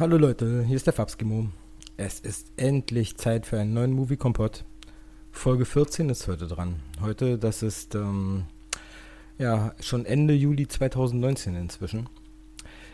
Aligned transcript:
Hallo 0.00 0.16
Leute, 0.16 0.62
hier 0.62 0.76
ist 0.76 0.86
der 0.86 0.94
Fabskimo. 0.94 1.50
Es 1.98 2.20
ist 2.20 2.52
endlich 2.56 3.18
Zeit 3.18 3.44
für 3.44 3.60
einen 3.60 3.74
neuen 3.74 3.92
Movie 3.92 4.16
Kompott. 4.16 4.64
Folge 5.30 5.66
14 5.66 6.08
ist 6.08 6.26
heute 6.26 6.46
dran. 6.46 6.76
Heute, 7.02 7.36
das 7.36 7.62
ist 7.62 7.94
ähm, 7.94 8.44
ja 9.36 9.74
schon 9.78 10.06
Ende 10.06 10.32
Juli 10.32 10.66
2019 10.66 11.54
inzwischen. 11.54 12.08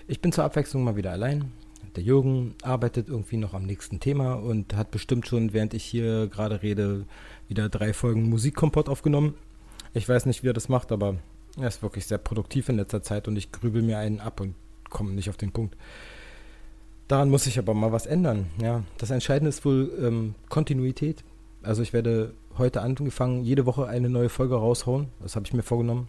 Ich 0.09 0.21
bin 0.21 0.33
zur 0.33 0.43
Abwechslung 0.43 0.83
mal 0.83 0.97
wieder 0.97 1.13
allein. 1.13 1.53
Der 1.95 2.03
Jürgen 2.03 2.57
arbeitet 2.65 3.09
irgendwie 3.09 3.37
noch 3.37 3.55
am 3.55 3.67
nächsten 3.67 4.01
Thema 4.01 4.35
und 4.35 4.75
hat 4.75 4.91
bestimmt 4.91 5.29
schon, 5.29 5.53
während 5.53 5.75
ich 5.75 5.85
hier 5.85 6.27
gerade 6.27 6.65
rede, 6.65 7.05
wieder 7.47 7.69
drei 7.69 7.93
Folgen 7.93 8.29
Musikkompott 8.29 8.89
aufgenommen. 8.89 9.35
Ich 9.95 10.09
weiß 10.09 10.27
nicht, 10.27 10.43
wie 10.43 10.49
er 10.49 10.55
das 10.55 10.69
macht, 10.69 10.91
aber 10.91 11.19
er 11.57 11.69
ist 11.69 11.85
wirklich 11.85 12.07
sehr 12.07 12.19
produktiv 12.19 12.69
in 12.69 12.79
letzter 12.79 13.01
Zeit 13.01 13.29
und 13.29 13.37
ich 13.37 13.53
grübel 13.53 13.83
mir 13.83 13.99
einen 13.99 14.19
ab 14.19 14.41
und 14.41 14.57
komme 14.91 15.13
nicht 15.13 15.31
auf 15.31 15.37
den 15.37 15.53
Punkt. 15.53 15.77
Daran 17.09 17.31
muss 17.31 17.45
sich 17.45 17.59
aber 17.59 17.75
mal 17.75 17.93
was 17.93 18.07
ändern. 18.07 18.47
Ja, 18.61 18.83
das 18.99 19.11
Entscheidende 19.11 19.49
ist 19.51 19.65
wohl 19.65 19.93
ähm, 20.03 20.35
Kontinuität. 20.49 21.23
Also 21.63 21.83
ich 21.83 21.93
werde 21.93 22.35
heute 22.59 22.83
angefangen, 22.83 23.45
jede 23.45 23.67
Woche 23.67 23.87
eine 23.87 24.09
neue 24.09 24.29
Folge 24.29 24.57
raushauen. 24.57 25.09
Das 25.21 25.37
habe 25.37 25.47
ich 25.47 25.53
mir 25.53 25.63
vorgenommen. 25.63 26.09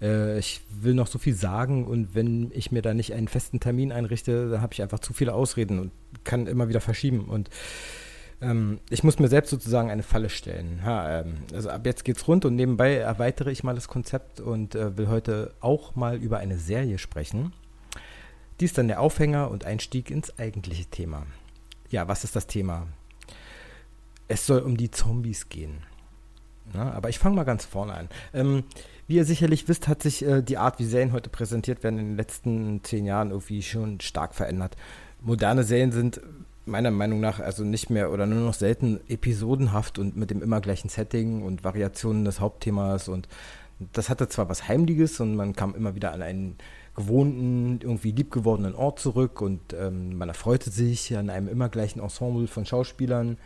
Äh, 0.00 0.38
ich 0.38 0.60
will 0.70 0.94
noch 0.94 1.06
so 1.06 1.18
viel 1.18 1.34
sagen 1.34 1.86
und 1.86 2.14
wenn 2.14 2.50
ich 2.54 2.70
mir 2.70 2.82
da 2.82 2.94
nicht 2.94 3.14
einen 3.14 3.28
festen 3.28 3.60
Termin 3.60 3.92
einrichte, 3.92 4.50
dann 4.50 4.60
habe 4.60 4.74
ich 4.74 4.82
einfach 4.82 5.00
zu 5.00 5.12
viele 5.12 5.34
Ausreden 5.34 5.78
und 5.78 5.92
kann 6.24 6.46
immer 6.46 6.68
wieder 6.68 6.80
verschieben. 6.80 7.26
Und 7.26 7.48
ähm, 8.40 8.80
ich 8.90 9.04
muss 9.04 9.18
mir 9.18 9.28
selbst 9.28 9.50
sozusagen 9.50 9.90
eine 9.90 10.02
Falle 10.02 10.28
stellen. 10.28 10.80
Ha, 10.84 11.20
ähm, 11.20 11.38
also 11.52 11.70
ab 11.70 11.86
jetzt 11.86 12.04
geht's 12.04 12.28
rund 12.28 12.44
und 12.44 12.54
nebenbei 12.56 12.94
erweitere 12.96 13.50
ich 13.50 13.64
mal 13.64 13.74
das 13.74 13.88
Konzept 13.88 14.40
und 14.40 14.74
äh, 14.74 14.96
will 14.96 15.08
heute 15.08 15.54
auch 15.60 15.96
mal 15.96 16.16
über 16.16 16.38
eine 16.38 16.58
Serie 16.58 16.98
sprechen. 16.98 17.52
Dies 18.60 18.72
dann 18.72 18.88
der 18.88 19.00
Aufhänger 19.00 19.50
und 19.50 19.64
Einstieg 19.64 20.10
ins 20.10 20.38
eigentliche 20.38 20.86
Thema. 20.86 21.26
Ja, 21.90 22.08
was 22.08 22.24
ist 22.24 22.36
das 22.36 22.46
Thema? 22.46 22.86
Es 24.26 24.46
soll 24.46 24.60
um 24.60 24.76
die 24.76 24.90
Zombies 24.90 25.48
gehen. 25.48 25.82
Na, 26.74 26.92
aber 26.92 27.08
ich 27.08 27.18
fange 27.18 27.36
mal 27.36 27.44
ganz 27.44 27.64
vorne 27.64 27.94
an. 27.94 28.08
Ähm, 28.34 28.64
wie 29.06 29.16
ihr 29.16 29.24
sicherlich 29.24 29.68
wisst, 29.68 29.88
hat 29.88 30.02
sich 30.02 30.22
äh, 30.22 30.42
die 30.42 30.58
Art, 30.58 30.78
wie 30.78 30.84
Serien 30.84 31.12
heute 31.12 31.30
präsentiert 31.30 31.82
werden, 31.82 31.98
in 31.98 32.06
den 32.08 32.16
letzten 32.16 32.84
zehn 32.84 33.06
Jahren 33.06 33.30
irgendwie 33.30 33.62
schon 33.62 34.00
stark 34.00 34.34
verändert. 34.34 34.76
Moderne 35.22 35.64
Serien 35.64 35.92
sind 35.92 36.20
meiner 36.66 36.90
Meinung 36.90 37.20
nach 37.20 37.40
also 37.40 37.64
nicht 37.64 37.88
mehr 37.88 38.12
oder 38.12 38.26
nur 38.26 38.40
noch 38.40 38.54
selten 38.54 39.00
episodenhaft 39.08 39.98
und 39.98 40.16
mit 40.16 40.30
dem 40.30 40.42
immer 40.42 40.60
gleichen 40.60 40.90
Setting 40.90 41.42
und 41.42 41.64
Variationen 41.64 42.26
des 42.26 42.40
Hauptthemas 42.40 43.08
und 43.08 43.26
das 43.92 44.10
hatte 44.10 44.28
zwar 44.28 44.48
was 44.48 44.68
Heimliches 44.68 45.20
und 45.20 45.34
man 45.36 45.54
kam 45.54 45.74
immer 45.74 45.94
wieder 45.94 46.12
an 46.12 46.20
einen 46.20 46.56
gewohnten, 46.98 47.78
irgendwie 47.80 48.10
liebgewordenen 48.10 48.74
Ort 48.74 48.98
zurück 48.98 49.40
und 49.40 49.60
ähm, 49.72 50.18
man 50.18 50.28
erfreute 50.28 50.70
sich 50.70 51.16
an 51.16 51.30
einem 51.30 51.46
immer 51.46 51.68
gleichen 51.68 52.00
Ensemble 52.00 52.48
von 52.48 52.66
Schauspielern, 52.66 53.38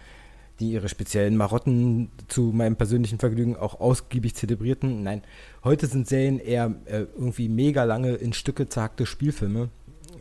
die 0.58 0.72
ihre 0.72 0.88
speziellen 0.88 1.36
Marotten 1.36 2.10
zu 2.28 2.44
meinem 2.54 2.76
persönlichen 2.76 3.18
Vergnügen 3.18 3.56
auch 3.56 3.78
ausgiebig 3.78 4.34
zelebrierten. 4.34 5.02
Nein, 5.02 5.22
heute 5.64 5.86
sind 5.86 6.08
Serien 6.08 6.38
eher 6.38 6.74
äh, 6.86 7.04
irgendwie 7.14 7.50
mega 7.50 7.84
lange 7.84 8.14
in 8.14 8.32
Stücke 8.32 8.70
zerhackte 8.70 9.04
Spielfilme. 9.04 9.68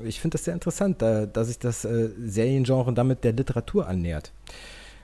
Ich 0.03 0.19
finde 0.19 0.35
das 0.35 0.43
sehr 0.43 0.53
interessant, 0.53 1.01
da, 1.01 1.25
dass 1.25 1.47
sich 1.47 1.57
das 1.59 1.85
äh, 1.85 2.09
Seriengenre 2.19 2.93
damit 2.93 3.23
der 3.23 3.31
Literatur 3.31 3.87
annähert. 3.87 4.33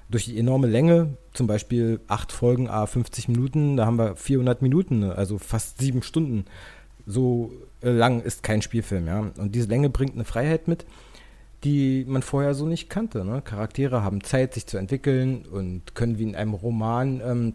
Durch 0.09 0.25
die 0.25 0.37
enorme 0.37 0.67
Länge, 0.67 1.17
zum 1.33 1.47
Beispiel 1.47 2.01
acht 2.07 2.33
Folgen, 2.33 2.67
a 2.67 2.85
50 2.85 3.29
Minuten, 3.29 3.77
da 3.77 3.85
haben 3.85 3.97
wir 3.97 4.17
400 4.17 4.61
Minuten, 4.61 5.03
also 5.03 5.37
fast 5.37 5.79
sieben 5.79 6.01
Stunden 6.01 6.45
so 7.07 7.51
äh, 7.81 7.89
lang 7.89 8.21
ist 8.21 8.43
kein 8.43 8.61
Spielfilm, 8.61 9.07
ja. 9.07 9.31
Und 9.37 9.55
diese 9.55 9.67
Länge 9.67 9.89
bringt 9.89 10.13
eine 10.13 10.25
Freiheit 10.25 10.67
mit, 10.67 10.85
die 11.63 12.05
man 12.07 12.21
vorher 12.21 12.53
so 12.53 12.65
nicht 12.65 12.89
kannte. 12.89 13.25
Ne? 13.25 13.41
Charaktere 13.41 14.03
haben 14.03 14.23
Zeit, 14.23 14.53
sich 14.53 14.67
zu 14.67 14.77
entwickeln 14.77 15.45
und 15.45 15.95
können 15.95 16.19
wie 16.19 16.23
in 16.23 16.35
einem 16.35 16.53
Roman 16.53 17.21
ähm, 17.23 17.53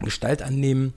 Gestalt 0.00 0.42
annehmen. 0.42 0.92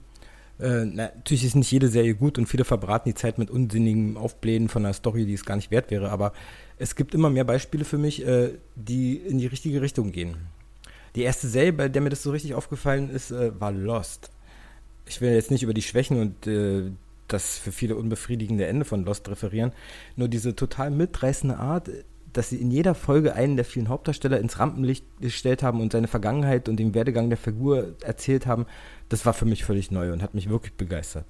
Äh, 0.58 0.84
natürlich 0.84 1.44
ist 1.44 1.54
nicht 1.54 1.70
jede 1.70 1.88
Serie 1.88 2.14
gut 2.14 2.38
und 2.38 2.46
viele 2.46 2.64
verbraten 2.64 3.08
die 3.08 3.14
Zeit 3.14 3.38
mit 3.38 3.50
unsinnigem 3.50 4.16
Aufblähen 4.16 4.68
von 4.68 4.84
einer 4.84 4.94
Story, 4.94 5.24
die 5.24 5.34
es 5.34 5.44
gar 5.44 5.56
nicht 5.56 5.70
wert 5.70 5.90
wäre. 5.90 6.10
Aber 6.10 6.32
es 6.78 6.96
gibt 6.96 7.14
immer 7.14 7.30
mehr 7.30 7.44
Beispiele 7.44 7.84
für 7.84 7.98
mich, 7.98 8.26
äh, 8.26 8.50
die 8.74 9.16
in 9.16 9.38
die 9.38 9.46
richtige 9.46 9.80
Richtung 9.80 10.12
gehen. 10.12 10.36
Die 11.14 11.22
erste 11.22 11.48
Serie, 11.48 11.72
bei 11.72 11.88
der 11.88 12.02
mir 12.02 12.10
das 12.10 12.22
so 12.22 12.30
richtig 12.30 12.54
aufgefallen 12.54 13.10
ist, 13.10 13.30
äh, 13.30 13.58
war 13.58 13.72
Lost. 13.72 14.30
Ich 15.06 15.20
will 15.20 15.32
jetzt 15.32 15.50
nicht 15.50 15.62
über 15.62 15.72
die 15.72 15.82
Schwächen 15.82 16.20
und 16.20 16.46
äh, 16.46 16.90
das 17.28 17.58
für 17.58 17.72
viele 17.72 17.96
unbefriedigende 17.96 18.66
Ende 18.66 18.84
von 18.84 19.04
Lost 19.04 19.28
referieren. 19.28 19.72
Nur 20.16 20.28
diese 20.28 20.54
total 20.54 20.90
mitreißende 20.90 21.56
Art, 21.58 21.90
dass 22.32 22.50
sie 22.50 22.56
in 22.56 22.70
jeder 22.70 22.94
Folge 22.94 23.34
einen 23.34 23.56
der 23.56 23.64
vielen 23.64 23.88
Hauptdarsteller 23.88 24.38
ins 24.38 24.58
Rampenlicht 24.58 25.04
gestellt 25.20 25.62
haben 25.62 25.80
und 25.80 25.92
seine 25.92 26.08
Vergangenheit 26.08 26.68
und 26.68 26.76
den 26.76 26.94
Werdegang 26.94 27.30
der 27.30 27.38
Figur 27.38 27.94
erzählt 28.02 28.46
haben, 28.46 28.66
das 29.08 29.24
war 29.24 29.32
für 29.32 29.46
mich 29.46 29.64
völlig 29.64 29.90
neu 29.90 30.12
und 30.12 30.22
hat 30.22 30.34
mich 30.34 30.50
wirklich 30.50 30.74
begeistert. 30.74 31.26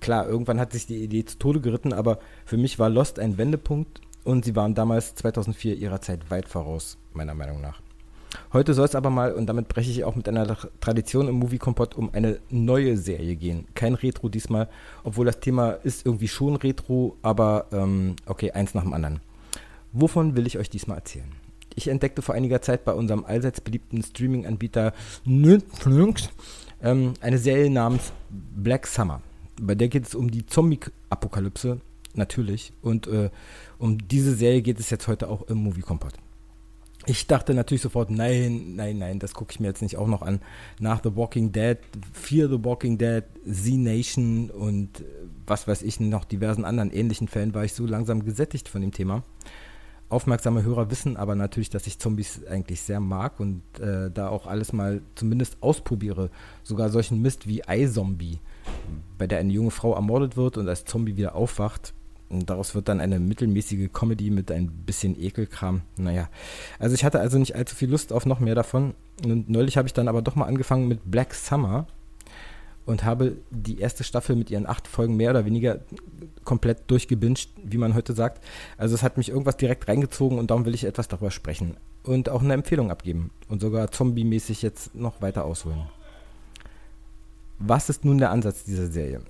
Klar, 0.00 0.28
irgendwann 0.28 0.60
hat 0.60 0.72
sich 0.72 0.86
die 0.86 1.02
Idee 1.02 1.24
zu 1.24 1.38
Tode 1.38 1.60
geritten, 1.60 1.94
aber 1.94 2.18
für 2.44 2.58
mich 2.58 2.78
war 2.78 2.90
Lost 2.90 3.18
ein 3.18 3.38
Wendepunkt 3.38 4.02
und 4.24 4.44
sie 4.44 4.54
waren 4.54 4.74
damals 4.74 5.14
2004 5.14 5.76
ihrer 5.76 6.02
Zeit 6.02 6.30
weit 6.30 6.48
voraus, 6.48 6.98
meiner 7.14 7.34
Meinung 7.34 7.62
nach. 7.62 7.80
Heute 8.52 8.74
soll 8.74 8.84
es 8.84 8.94
aber 8.94 9.10
mal, 9.10 9.32
und 9.32 9.46
damit 9.46 9.68
breche 9.68 9.90
ich 9.90 10.04
auch 10.04 10.14
mit 10.14 10.28
einer 10.28 10.56
Tradition 10.80 11.28
im 11.28 11.36
Movie 11.36 11.58
Kompott, 11.58 11.94
um 11.94 12.10
eine 12.12 12.38
neue 12.50 12.96
Serie 12.96 13.36
gehen. 13.36 13.66
Kein 13.74 13.94
Retro 13.94 14.28
diesmal, 14.28 14.68
obwohl 15.04 15.26
das 15.26 15.40
Thema 15.40 15.70
ist 15.70 16.06
irgendwie 16.06 16.28
schon 16.28 16.56
Retro, 16.56 17.16
aber 17.22 17.66
ähm, 17.72 18.16
okay, 18.26 18.52
eins 18.52 18.74
nach 18.74 18.82
dem 18.82 18.92
anderen. 18.92 19.20
Wovon 19.92 20.36
will 20.36 20.46
ich 20.46 20.58
euch 20.58 20.70
diesmal 20.70 20.98
erzählen? 20.98 21.32
Ich 21.74 21.88
entdeckte 21.88 22.22
vor 22.22 22.34
einiger 22.34 22.62
Zeit 22.62 22.84
bei 22.84 22.92
unserem 22.92 23.24
allseits 23.24 23.60
beliebten 23.60 24.02
Streaming-Anbieter 24.02 24.92
Netflix 25.24 26.30
ähm, 26.82 27.14
eine 27.20 27.38
Serie 27.38 27.70
namens 27.70 28.12
Black 28.30 28.86
Summer. 28.86 29.20
Bei 29.60 29.74
der 29.74 29.88
geht 29.88 30.06
es 30.06 30.14
um 30.14 30.30
die 30.30 30.46
Zombie-Apokalypse, 30.46 31.80
natürlich. 32.14 32.72
Und 32.82 33.06
äh, 33.06 33.30
um 33.78 34.06
diese 34.08 34.34
Serie 34.34 34.62
geht 34.62 34.80
es 34.80 34.90
jetzt 34.90 35.08
heute 35.08 35.28
auch 35.28 35.42
im 35.48 35.58
Movie 35.58 35.82
Kompott. 35.82 36.14
Ich 37.08 37.28
dachte 37.28 37.54
natürlich 37.54 37.82
sofort, 37.82 38.10
nein, 38.10 38.74
nein, 38.74 38.98
nein, 38.98 39.20
das 39.20 39.32
gucke 39.32 39.52
ich 39.52 39.60
mir 39.60 39.68
jetzt 39.68 39.80
nicht 39.80 39.96
auch 39.96 40.08
noch 40.08 40.22
an. 40.22 40.40
Nach 40.80 41.00
The 41.02 41.14
Walking 41.14 41.52
Dead, 41.52 41.78
Fear 42.12 42.48
the 42.48 42.64
Walking 42.64 42.98
Dead, 42.98 43.22
Z-Nation 43.48 44.50
und 44.50 45.00
äh, 45.00 45.04
was 45.46 45.68
weiß 45.68 45.82
ich, 45.82 46.00
noch 46.00 46.24
diversen 46.24 46.64
anderen 46.64 46.90
ähnlichen 46.90 47.28
Fällen 47.28 47.54
war 47.54 47.64
ich 47.64 47.74
so 47.74 47.86
langsam 47.86 48.24
gesättigt 48.24 48.68
von 48.68 48.80
dem 48.80 48.90
Thema. 48.90 49.22
Aufmerksame 50.08 50.64
Hörer 50.64 50.90
wissen 50.90 51.16
aber 51.16 51.36
natürlich, 51.36 51.70
dass 51.70 51.86
ich 51.86 52.00
Zombies 52.00 52.44
eigentlich 52.46 52.80
sehr 52.80 53.00
mag 53.00 53.38
und 53.38 53.62
äh, 53.78 54.10
da 54.10 54.28
auch 54.28 54.48
alles 54.48 54.72
mal 54.72 55.00
zumindest 55.14 55.58
ausprobiere. 55.60 56.30
Sogar 56.64 56.90
solchen 56.90 57.22
Mist 57.22 57.46
wie 57.46 57.62
iZombie, 57.68 58.40
bei 59.16 59.28
der 59.28 59.38
eine 59.38 59.52
junge 59.52 59.70
Frau 59.70 59.94
ermordet 59.94 60.36
wird 60.36 60.58
und 60.58 60.68
als 60.68 60.84
Zombie 60.84 61.16
wieder 61.16 61.36
aufwacht 61.36 61.94
und 62.28 62.50
daraus 62.50 62.74
wird 62.74 62.88
dann 62.88 63.00
eine 63.00 63.20
mittelmäßige 63.20 63.88
Comedy 63.92 64.30
mit 64.30 64.50
ein 64.50 64.68
bisschen 64.68 65.20
Ekelkram. 65.20 65.82
Naja, 65.96 66.28
also 66.78 66.94
ich 66.94 67.04
hatte 67.04 67.20
also 67.20 67.38
nicht 67.38 67.54
allzu 67.54 67.76
viel 67.76 67.90
Lust 67.90 68.12
auf 68.12 68.26
noch 68.26 68.40
mehr 68.40 68.54
davon. 68.54 68.94
Und 69.24 69.48
neulich 69.48 69.76
habe 69.76 69.88
ich 69.88 69.94
dann 69.94 70.08
aber 70.08 70.22
doch 70.22 70.34
mal 70.34 70.46
angefangen 70.46 70.88
mit 70.88 71.10
Black 71.10 71.34
Summer. 71.34 71.86
und 72.86 73.04
habe 73.04 73.36
die 73.50 73.80
erste 73.80 74.04
Staffel 74.04 74.36
mit 74.36 74.50
ihren 74.50 74.66
acht 74.66 74.86
Folgen 74.88 75.16
mehr 75.16 75.30
oder 75.30 75.44
weniger 75.44 75.80
komplett 76.44 76.88
durchgebinged, 76.88 77.50
wie 77.62 77.78
man 77.78 77.94
heute 77.94 78.14
sagt. 78.14 78.42
Also 78.78 78.94
es 78.94 79.02
hat 79.02 79.16
mich 79.16 79.28
irgendwas 79.28 79.56
direkt 79.56 79.88
reingezogen 79.88 80.38
und 80.38 80.50
darum 80.50 80.64
will 80.64 80.74
ich 80.74 80.84
etwas 80.84 81.08
darüber 81.08 81.32
sprechen 81.32 81.76
und 82.04 82.28
auch 82.28 82.42
eine 82.42 82.54
Empfehlung 82.54 82.90
abgeben 82.90 83.30
und 83.48 83.60
sogar 83.60 83.90
zombie-mäßig 83.90 84.62
jetzt 84.62 84.94
noch 84.94 85.20
weiter 85.20 85.44
ausholen. 85.44 85.82
Was 87.58 87.90
ist 87.90 88.04
nun 88.04 88.18
der 88.18 88.30
Ansatz 88.30 88.64
dieser 88.64 88.86
Serie? 88.86 89.20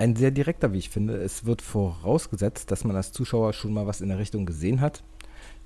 Ein 0.00 0.16
sehr 0.16 0.30
direkter, 0.30 0.72
wie 0.72 0.78
ich 0.78 0.88
finde. 0.88 1.16
Es 1.18 1.44
wird 1.44 1.60
vorausgesetzt, 1.60 2.70
dass 2.70 2.84
man 2.84 2.96
als 2.96 3.12
Zuschauer 3.12 3.52
schon 3.52 3.74
mal 3.74 3.86
was 3.86 4.00
in 4.00 4.08
der 4.08 4.18
Richtung 4.18 4.46
gesehen 4.46 4.80
hat. 4.80 5.02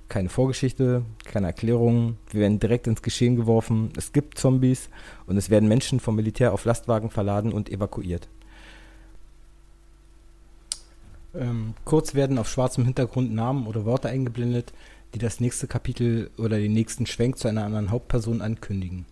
Keine 0.08 0.28
Vorgeschichte, 0.28 1.04
keine 1.24 1.46
Erklärung. 1.46 2.16
Wir 2.30 2.40
werden 2.40 2.58
direkt 2.58 2.88
ins 2.88 3.00
Geschehen 3.00 3.36
geworfen. 3.36 3.92
Es 3.96 4.12
gibt 4.12 4.36
Zombies 4.36 4.90
und 5.28 5.36
es 5.36 5.50
werden 5.50 5.68
Menschen 5.68 6.00
vom 6.00 6.16
Militär 6.16 6.52
auf 6.52 6.64
Lastwagen 6.64 7.10
verladen 7.10 7.52
und 7.52 7.70
evakuiert. 7.70 8.26
Ähm, 11.36 11.74
kurz 11.84 12.16
werden 12.16 12.36
auf 12.38 12.48
schwarzem 12.48 12.84
Hintergrund 12.84 13.32
Namen 13.32 13.68
oder 13.68 13.84
Worte 13.84 14.08
eingeblendet, 14.08 14.72
die 15.14 15.20
das 15.20 15.38
nächste 15.38 15.68
Kapitel 15.68 16.28
oder 16.38 16.58
den 16.58 16.72
nächsten 16.72 17.06
Schwenk 17.06 17.38
zu 17.38 17.46
einer 17.46 17.64
anderen 17.64 17.92
Hauptperson 17.92 18.42
ankündigen. 18.42 19.06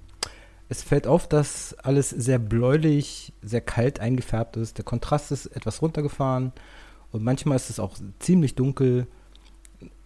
Es 0.72 0.82
fällt 0.82 1.06
auf, 1.06 1.28
dass 1.28 1.74
alles 1.82 2.08
sehr 2.08 2.38
bläulich, 2.38 3.34
sehr 3.42 3.60
kalt 3.60 4.00
eingefärbt 4.00 4.56
ist. 4.56 4.78
Der 4.78 4.86
Kontrast 4.86 5.30
ist 5.30 5.44
etwas 5.48 5.82
runtergefahren 5.82 6.50
und 7.10 7.22
manchmal 7.22 7.56
ist 7.56 7.69
es 7.69 7.78
auch 7.78 7.98
ziemlich 8.20 8.54
dunkel. 8.54 9.06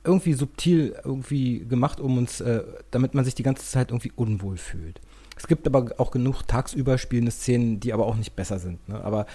Irgendwie 0.02 0.32
subtil 0.32 0.96
irgendwie 1.04 1.60
gemacht, 1.60 2.00
um 2.00 2.18
uns, 2.18 2.40
äh, 2.40 2.64
damit 2.90 3.14
man 3.14 3.24
sich 3.24 3.36
die 3.36 3.44
ganze 3.44 3.64
Zeit 3.64 3.92
irgendwie 3.92 4.10
unwohl 4.16 4.56
fühlt. 4.56 5.00
Es 5.36 5.46
gibt 5.46 5.68
aber 5.68 5.86
auch 5.98 6.10
genug 6.10 6.42
tagsüber 6.48 6.98
spielende 6.98 7.30
Szenen, 7.30 7.78
die 7.78 7.92
aber 7.92 8.04
auch 8.04 8.16
nicht 8.16 8.34
besser 8.34 8.58
sind. 8.58 8.88
Ne? 8.88 9.00
Aber 9.04 9.26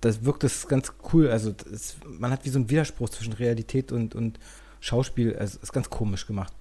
das 0.00 0.24
wirkt 0.24 0.44
es 0.44 0.66
ganz 0.66 0.94
cool. 1.12 1.28
Also 1.28 1.52
das, 1.52 1.96
man 2.08 2.30
hat 2.30 2.46
wie 2.46 2.50
so 2.50 2.58
einen 2.58 2.70
Widerspruch 2.70 3.10
zwischen 3.10 3.34
Realität 3.34 3.92
und, 3.92 4.14
und 4.14 4.38
Schauspiel. 4.80 5.36
Also 5.36 5.58
ist 5.60 5.74
ganz 5.74 5.90
komisch 5.90 6.26
gemacht. 6.26 6.54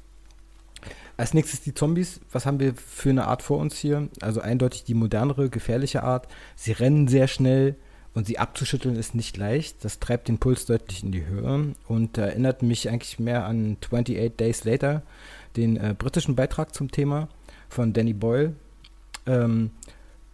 Als 1.20 1.34
nächstes 1.34 1.60
die 1.60 1.74
Zombies. 1.74 2.22
Was 2.32 2.46
haben 2.46 2.62
wir 2.62 2.74
für 2.76 3.10
eine 3.10 3.28
Art 3.28 3.44
vor 3.44 3.58
uns 3.58 3.78
hier? 3.78 4.08
Also 4.22 4.40
eindeutig 4.40 4.86
die 4.86 4.94
modernere, 4.94 5.50
gefährliche 5.50 6.02
Art. 6.02 6.30
Sie 6.56 6.72
rennen 6.72 7.10
sehr 7.10 7.28
schnell 7.28 7.76
und 8.14 8.26
sie 8.26 8.40
abzuschütteln 8.40 8.96
ist 8.96 9.16
nicht 9.16 9.36
leicht. 9.36 9.84
Das 9.84 10.00
treibt 10.00 10.30
den 10.30 10.38
Puls 10.38 10.66
deutlich 10.66 11.04
in 11.04 11.12
die 11.12 11.26
Höhe 11.26 11.76
und 11.90 12.18
erinnert 12.18 12.64
mich 12.64 12.88
eigentlich 12.88 13.20
mehr 13.20 13.44
an 13.44 13.76
28 13.84 14.38
Days 14.38 14.64
Later, 14.64 15.02
den 15.58 15.76
äh, 15.76 15.94
britischen 15.94 16.38
Beitrag 16.38 16.74
zum 16.74 16.90
Thema 16.90 17.28
von 17.68 17.92
Danny 17.92 18.14
Boyle. 18.14 18.54
Ähm, 19.26 19.72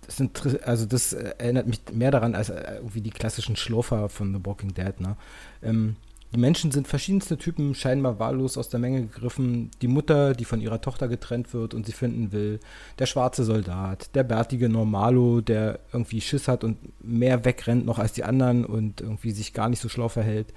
das 0.05 0.17
sind, 0.17 0.39
also 0.67 0.85
das 0.85 1.13
erinnert 1.13 1.65
mich 1.65 1.81
mehr 1.93 2.11
daran 2.11 2.35
als 2.35 2.49
äh, 2.49 2.75
irgendwie 2.75 3.01
die 3.01 3.09
klassischen 3.09 3.55
Schlurfer 3.55 4.07
von 4.07 4.35
The 4.35 4.45
Walking 4.45 4.75
Dead. 4.75 4.99
Ne? 4.99 5.17
Ähm, 5.63 5.95
die 6.35 6.41
Menschen 6.41 6.69
sind 6.69 6.89
verschiedenste 6.89 7.37
Typen, 7.37 7.75
scheinbar 7.75 8.19
wahllos 8.19 8.57
aus 8.57 8.67
der 8.67 8.79
Menge 8.81 9.03
gegriffen. 9.03 9.71
Die 9.81 9.87
Mutter, 9.87 10.33
die 10.33 10.43
von 10.43 10.59
ihrer 10.59 10.81
Tochter 10.81 11.07
getrennt 11.07 11.53
wird 11.53 11.73
und 11.73 11.85
sie 11.85 11.93
finden 11.93 12.33
will. 12.33 12.59
Der 12.99 13.05
schwarze 13.05 13.45
Soldat, 13.45 14.13
der 14.15 14.23
bärtige 14.23 14.67
Normalo, 14.67 15.39
der 15.39 15.79
irgendwie 15.93 16.19
Schiss 16.19 16.49
hat 16.49 16.65
und 16.65 16.77
mehr 17.01 17.45
wegrennt 17.45 17.85
noch 17.85 17.99
als 17.99 18.11
die 18.11 18.25
anderen 18.25 18.65
und 18.65 18.99
irgendwie 18.99 19.31
sich 19.31 19.53
gar 19.53 19.69
nicht 19.69 19.79
so 19.79 19.87
schlau 19.87 20.09
verhält. 20.09 20.47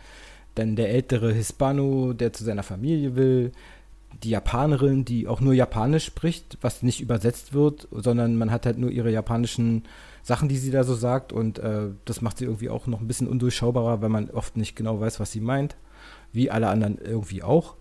Dann 0.57 0.75
der 0.75 0.91
ältere 0.91 1.33
Hispano, 1.33 2.13
der 2.13 2.33
zu 2.33 2.43
seiner 2.43 2.65
Familie 2.65 3.15
will. 3.15 3.53
Die 4.25 4.31
Japanerin, 4.31 5.05
die 5.05 5.29
auch 5.29 5.41
nur 5.41 5.55
Japanisch 5.55 6.07
spricht, 6.07 6.59
was 6.61 6.83
nicht 6.83 7.01
übersetzt 7.01 7.53
wird, 7.53 7.87
sondern 7.93 8.35
man 8.35 8.51
hat 8.51 8.67
halt 8.67 8.79
nur 8.79 8.91
ihre 8.91 9.13
japanischen 9.13 9.85
Sachen, 10.29 10.51
die 10.51 10.59
sie 10.59 10.71
da 10.71 10.85
so 10.85 10.95
sagt. 10.95 11.33
Und 11.33 11.59
äh, 11.59 11.87
das 12.05 12.21
macht 12.21 12.37
sie 12.37 12.45
irgendwie 12.45 12.69
auch 12.69 12.87
noch 12.87 13.01
ein 13.01 13.09
bisschen 13.09 13.29
undurchschaubarer, 13.29 14.03
weil 14.03 14.11
man 14.11 14.29
oft 14.29 14.59
nicht 14.59 14.77
genau 14.77 15.01
weiß, 15.01 15.21
was 15.21 15.33
sie 15.33 15.41
meint. 15.41 15.77
Wie 16.33 16.51
alle 16.51 16.69
anderen 16.69 16.99
irgendwie 16.99 17.43
auch. 17.43 17.77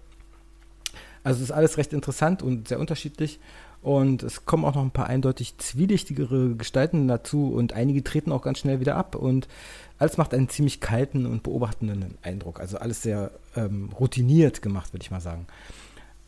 Also 1.25 1.43
ist 1.43 1.51
alles 1.51 1.77
recht 1.77 1.91
interessant 1.91 2.41
und 2.41 2.69
sehr 2.69 2.79
unterschiedlich. 2.79 3.41
Und 3.81 4.23
es 4.23 4.45
kommen 4.45 4.63
auch 4.63 4.75
noch 4.75 4.81
ein 4.81 4.91
paar 4.91 5.07
eindeutig 5.07 5.57
zwielichtigere 5.57 6.55
Gestalten 6.55 7.07
dazu 7.09 7.53
und 7.53 7.73
einige 7.73 8.01
treten 8.01 8.31
auch 8.31 8.41
ganz 8.41 8.59
schnell 8.59 8.79
wieder 8.79 8.95
ab. 8.95 9.15
Und 9.15 9.49
alles 9.99 10.15
macht 10.15 10.33
einen 10.33 10.47
ziemlich 10.47 10.79
kalten 10.79 11.25
und 11.25 11.43
beobachtenden 11.43 12.17
Eindruck. 12.21 12.61
Also 12.61 12.77
alles 12.77 13.03
sehr 13.03 13.31
ähm, 13.57 13.89
routiniert 13.99 14.61
gemacht, 14.61 14.93
würde 14.93 15.03
ich 15.03 15.11
mal 15.11 15.19
sagen. 15.19 15.47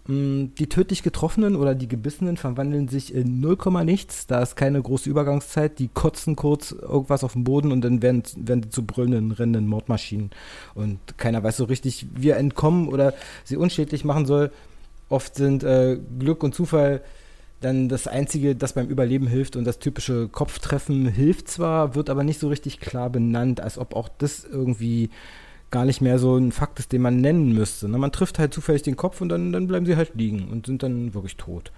Mm, 0.09 0.55
die 0.57 0.67
tödlich 0.67 1.03
Getroffenen 1.03 1.55
oder 1.55 1.75
die 1.75 1.87
Gebissenen 1.87 2.35
verwandeln 2.35 2.87
sich 2.87 3.13
in 3.13 3.41
0, 3.41 3.57
nichts. 3.83 4.25
Da 4.25 4.41
ist 4.41 4.55
keine 4.55 4.81
große 4.81 5.07
Übergangszeit. 5.07 5.77
Die 5.77 5.87
kotzen 5.87 6.35
kurz 6.35 6.71
irgendwas 6.71 7.23
auf 7.23 7.33
den 7.33 7.43
Boden 7.43 7.71
und 7.71 7.81
dann 7.81 8.01
werden, 8.01 8.23
werden 8.37 8.61
die 8.61 8.69
zu 8.69 8.87
brüllenden, 8.87 9.31
rennenden 9.31 9.67
Mordmaschinen. 9.67 10.31
Und 10.73 10.97
keiner 11.19 11.43
weiß 11.43 11.57
so 11.57 11.65
richtig, 11.65 12.07
wie 12.15 12.29
er 12.29 12.37
entkommen 12.37 12.87
oder 12.87 13.13
sie 13.43 13.55
unschädlich 13.55 14.03
machen 14.03 14.25
soll. 14.25 14.51
Oft 15.09 15.35
sind 15.35 15.63
äh, 15.63 15.99
Glück 16.17 16.41
und 16.41 16.55
Zufall 16.55 17.03
dann 17.61 17.87
das 17.87 18.07
Einzige, 18.07 18.55
das 18.55 18.73
beim 18.73 18.87
Überleben 18.87 19.27
hilft. 19.27 19.55
Und 19.55 19.65
das 19.65 19.77
typische 19.77 20.27
Kopftreffen 20.27 21.07
hilft 21.07 21.49
zwar, 21.49 21.93
wird 21.93 22.09
aber 22.09 22.23
nicht 22.23 22.39
so 22.39 22.47
richtig 22.47 22.79
klar 22.79 23.11
benannt, 23.11 23.61
als 23.61 23.77
ob 23.77 23.95
auch 23.95 24.09
das 24.17 24.43
irgendwie 24.43 25.11
gar 25.71 25.85
nicht 25.85 26.01
mehr 26.01 26.19
so 26.19 26.37
ein 26.37 26.51
Fakt 26.51 26.79
ist, 26.79 26.91
den 26.91 27.01
man 27.01 27.21
nennen 27.21 27.53
müsste. 27.53 27.87
Ne? 27.87 27.97
Man 27.97 28.11
trifft 28.11 28.39
halt 28.39 28.53
zufällig 28.53 28.83
den 28.83 28.97
Kopf 28.97 29.21
und 29.21 29.29
dann, 29.29 29.51
dann 29.51 29.67
bleiben 29.67 29.85
sie 29.85 29.95
halt 29.95 30.15
liegen 30.15 30.49
und 30.49 30.65
sind 30.65 30.83
dann 30.83 31.13
wirklich 31.13 31.37
tot. 31.37 31.71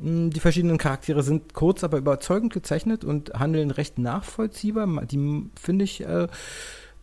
Hm, 0.00 0.30
die 0.30 0.40
verschiedenen 0.40 0.78
Charaktere 0.78 1.22
sind 1.22 1.54
kurz, 1.54 1.84
aber 1.84 1.98
überzeugend 1.98 2.52
gezeichnet 2.52 3.04
und 3.04 3.34
handeln 3.34 3.70
recht 3.70 3.98
nachvollziehbar. 3.98 4.86
Die 5.06 5.50
finde 5.60 5.84
ich, 5.84 6.04
äh, 6.04 6.28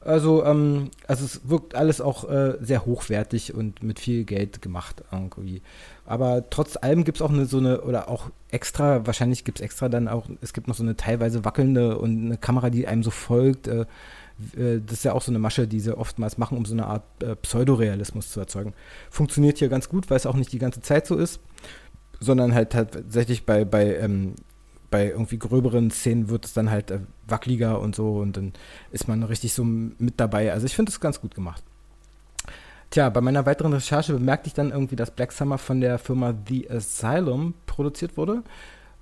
also, 0.04 0.44
ähm, 0.44 0.90
also 1.08 1.26
es 1.26 1.48
wirkt 1.48 1.76
alles 1.76 2.02
auch 2.02 2.28
äh, 2.28 2.58
sehr 2.60 2.86
hochwertig 2.86 3.54
und 3.54 3.84
mit 3.84 4.00
viel 4.00 4.24
Geld 4.24 4.62
gemacht 4.62 5.04
irgendwie. 5.12 5.62
Aber 6.06 6.50
trotz 6.50 6.76
allem 6.76 7.04
gibt 7.04 7.20
es 7.20 7.22
auch 7.22 7.30
eine 7.30 7.46
so 7.46 7.60
eine, 7.60 7.82
oder 7.82 8.10
auch 8.10 8.32
extra, 8.50 9.06
wahrscheinlich 9.06 9.46
gibt 9.46 9.60
es 9.60 9.64
extra 9.64 9.90
dann 9.90 10.08
auch, 10.08 10.26
es 10.42 10.54
gibt 10.54 10.68
noch 10.68 10.76
so 10.76 10.84
eine 10.84 10.98
teilweise 10.98 11.46
wackelnde 11.46 12.00
und 12.00 12.26
eine 12.26 12.38
Kamera, 12.38 12.72
die 12.72 12.88
einem 12.88 13.04
so 13.04 13.12
folgt. 13.12 13.68
Äh, 13.68 13.86
das 14.54 15.00
ist 15.00 15.06
ja 15.06 15.14
auch 15.14 15.22
so 15.22 15.32
eine 15.32 15.40
Masche, 15.40 15.68
die 15.68 15.80
sie 15.80 15.98
oftmals 15.98 16.38
machen, 16.38 16.58
um 16.58 16.66
so 16.66 16.74
eine 16.74 16.88
Art 16.88 17.04
äh, 17.22 17.36
Pseudorealismus 17.36 18.32
zu 18.32 18.40
erzeugen. 18.40 18.74
Funktioniert 19.10 19.58
hier 19.58 19.70
ganz 19.70 19.90
gut, 19.90 20.10
weil 20.10 20.18
es 20.18 20.26
auch 20.26 20.36
nicht 20.36 20.52
die 20.54 20.60
ganze 20.60 20.82
Zeit 20.82 21.08
so 21.08 21.16
ist, 21.16 21.40
sondern 22.20 22.54
halt 22.54 22.72
tatsächlich 22.72 23.46
bei, 23.46 23.66
bei, 23.66 23.96
ähm, 23.98 24.36
bei 24.90 25.10
irgendwie 25.10 25.40
gröberen 25.40 25.92
Szenen 25.92 26.30
wird 26.30 26.46
es 26.46 26.54
dann 26.54 26.70
halt 26.70 26.92
äh, 26.92 27.00
wackeliger 27.28 27.80
und 27.80 27.96
so 27.96 28.18
und 28.18 28.38
dann 28.38 28.54
ist 28.92 29.08
man 29.08 29.24
richtig 29.24 29.54
so 29.54 29.64
mit 29.64 30.20
dabei. 30.20 30.52
Also 30.52 30.66
ich 30.66 30.76
finde 30.76 30.92
es 30.92 31.00
ganz 31.00 31.22
gut 31.22 31.36
gemacht. 31.36 31.64
Tja, 32.92 33.10
bei 33.10 33.22
meiner 33.22 33.46
weiteren 33.46 33.72
Recherche 33.72 34.14
bemerkte 34.14 34.48
ich 34.48 34.54
dann 34.54 34.72
irgendwie, 34.72 34.98
dass 34.98 35.12
Black 35.12 35.32
Summer 35.32 35.58
von 35.58 35.80
der 35.80 35.98
Firma 35.98 36.34
The 36.48 36.70
Asylum 36.70 37.54
produziert 37.66 38.18
wurde. 38.18 38.44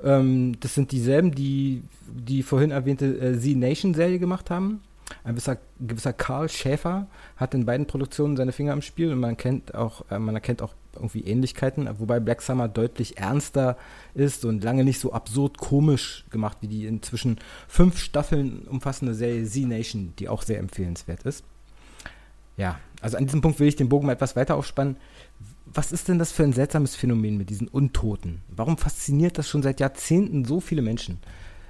Ähm, 0.04 0.60
das 0.60 0.76
sind 0.76 0.92
dieselben, 0.92 1.34
die 1.34 1.84
die 2.08 2.44
vorhin 2.44 2.72
erwähnte 2.72 3.06
äh, 3.06 3.40
Z 3.40 3.58
Nation 3.58 3.94
Serie 3.94 4.20
gemacht 4.20 4.50
haben. 4.50 4.82
Ein 5.24 5.34
gewisser, 5.36 5.58
gewisser 5.80 6.14
Karl 6.14 6.50
Schäfer 6.50 7.08
hat 7.36 7.54
in 7.54 7.66
beiden 7.66 7.88
Produktionen 7.88 8.38
seine 8.38 8.52
Finger 8.52 8.74
im 8.74 8.82
Spiel 8.82 9.12
und 9.12 9.20
man 9.20 9.38
kennt 9.38 9.76
auch, 9.76 10.10
äh, 10.10 10.20
man 10.20 10.36
erkennt 10.36 10.62
auch 10.62 10.74
irgendwie 10.96 11.22
Ähnlichkeiten, 11.22 11.90
wobei 12.00 12.20
Black 12.20 12.42
Summer 12.42 12.68
deutlich 12.68 13.18
ernster 13.18 13.78
ist 14.14 14.46
und 14.46 14.64
lange 14.64 14.84
nicht 14.84 15.00
so 15.00 15.14
absurd 15.14 15.58
komisch 15.58 16.26
gemacht 16.30 16.58
wie 16.62 16.68
die 16.68 16.86
inzwischen 16.86 17.40
fünf 17.68 18.00
Staffeln 18.00 18.68
umfassende 18.68 19.14
Serie 19.14 19.46
Z 19.46 19.68
Nation, 19.68 20.14
die 20.20 20.30
auch 20.30 20.42
sehr 20.42 20.60
empfehlenswert 20.60 21.24
ist. 21.24 21.44
Ja, 22.58 22.78
also 23.02 23.18
an 23.18 23.26
diesem 23.26 23.42
Punkt 23.42 23.60
will 23.60 23.68
ich 23.68 23.78
den 23.78 23.88
Bogen 23.88 24.06
mal 24.06 24.14
etwas 24.14 24.36
weiter 24.36 24.56
aufspannen. 24.56 24.98
Was 25.66 25.92
ist 25.92 26.08
denn 26.08 26.20
das 26.20 26.32
für 26.32 26.44
ein 26.44 26.52
seltsames 26.52 26.96
Phänomen 26.96 27.38
mit 27.38 27.50
diesen 27.50 27.68
Untoten? 27.68 28.42
Warum 28.50 28.78
fasziniert 28.78 29.38
das 29.38 29.48
schon 29.48 29.64
seit 29.64 29.80
Jahrzehnten 29.80 30.44
so 30.44 30.60
viele 30.60 30.82
Menschen? 30.82 31.20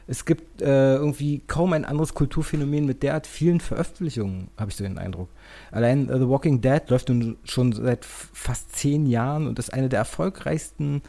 Es 0.09 0.25
gibt 0.25 0.63
äh, 0.63 0.95
irgendwie 0.95 1.43
kaum 1.45 1.71
ein 1.73 1.85
anderes 1.85 2.15
Kulturphänomen 2.15 2.87
mit 2.87 3.03
derart 3.03 3.27
vielen 3.27 3.59
Veröffentlichungen, 3.59 4.47
habe 4.57 4.71
ich 4.71 4.75
so 4.75 4.83
den 4.83 4.97
Eindruck. 4.97 5.29
Allein 5.71 6.09
uh, 6.09 6.17
The 6.17 6.27
Walking 6.27 6.61
Dead 6.61 6.81
läuft 6.89 7.09
nun 7.09 7.37
schon 7.43 7.73
seit 7.73 8.05
fast 8.05 8.75
zehn 8.75 9.05
Jahren 9.05 9.45
und 9.45 9.59
ist 9.59 9.71
eine 9.71 9.87
der 9.87 9.99
erfolgreichsten 9.99 11.03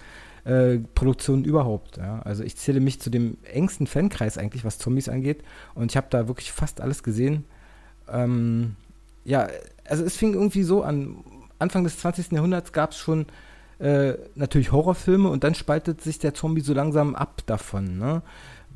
äh, 0.45 0.81
Produktionen 0.95 1.45
überhaupt. 1.45 1.97
Ja? 1.97 2.21
Also 2.25 2.45
ich 2.45 2.59
zähle 2.59 2.81
mich 2.81 3.01
zu 3.01 3.09
dem 3.09 3.39
engsten 3.43 3.87
Fankreis 3.87 4.37
eigentlich, 4.37 4.67
was 4.67 4.77
Zombies 4.77 5.09
angeht. 5.09 5.45
Und 5.75 5.91
ich 5.91 5.97
habe 5.97 6.09
da 6.11 6.29
wirklich 6.29 6.53
fast 6.53 6.83
alles 6.83 7.03
gesehen. 7.03 7.45
Ähm, 8.07 8.77
ja, 9.25 9.49
also 9.87 10.05
es 10.05 10.19
fing 10.19 10.35
irgendwie 10.35 10.63
so 10.63 10.83
an. 10.83 11.25
Anfang 11.59 11.85
des 11.85 11.99
20. 11.99 12.33
Jahrhunderts 12.33 12.73
gab 12.73 12.91
es 12.91 12.99
schon 12.99 13.25
äh, 13.79 14.13
natürlich 14.35 14.73
Horrorfilme 14.73 15.31
und 15.31 15.43
dann 15.43 15.55
spaltet 15.55 16.03
sich 16.03 16.19
der 16.19 16.35
Zombie 16.35 16.61
so 16.61 16.75
langsam 16.75 17.15
ab 17.15 17.43
davon. 17.47 17.99
Ne? 17.99 18.23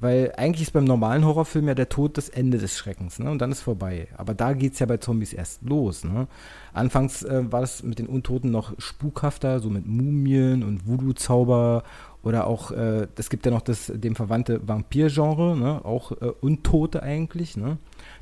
Weil 0.01 0.33
eigentlich 0.37 0.63
ist 0.63 0.73
beim 0.73 0.85
normalen 0.85 1.25
Horrorfilm 1.25 1.69
ja 1.69 1.75
der 1.75 1.89
Tod 1.89 2.19
das 2.19 2.29
Ende 2.29 2.59
des 2.59 2.77
Schreckens, 2.77 3.19
ne? 3.19 3.31
Und 3.31 3.39
dann 3.39 3.53
ist 3.53 3.61
vorbei. 3.61 4.09
Aber 4.17 4.35
da 4.35 4.53
geht 4.53 4.75
es 4.75 4.81
ja 4.81 4.87
bei 4.87 4.97
Zombies 4.97 5.33
erst 5.33 5.63
los, 5.63 6.05
ne? 6.05 6.27
Anfangs 6.73 7.23
äh, 7.23 7.51
war 7.51 7.61
das 7.61 7.83
mit 7.83 7.99
den 7.99 8.07
Untoten 8.07 8.51
noch 8.51 8.75
spukhafter, 8.79 9.61
so 9.61 9.71
mit 9.71 9.87
Mumien 9.87 10.63
und 10.63 10.87
Voodoo-Zauber 10.87 11.85
Oder 12.23 12.47
auch, 12.47 12.71
äh, 12.71 13.07
es 13.17 13.31
gibt 13.31 13.47
ja 13.47 13.53
noch 13.53 13.61
das 13.61 13.93
dem 13.95 14.17
verwandte 14.17 14.67
Vampir-Genre, 14.67 15.57
ne? 15.57 15.85
auch 15.85 16.13
äh, 16.13 16.33
Untote 16.41 17.03
eigentlich, 17.03 17.57
ne? 17.57 17.79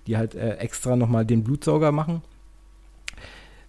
die 0.07 0.17
halt 0.17 0.35
äh, 0.35 0.57
extra 0.57 0.97
nochmal 0.97 1.25
den 1.25 1.45
Blutsauger 1.45 1.93
machen. 1.93 2.23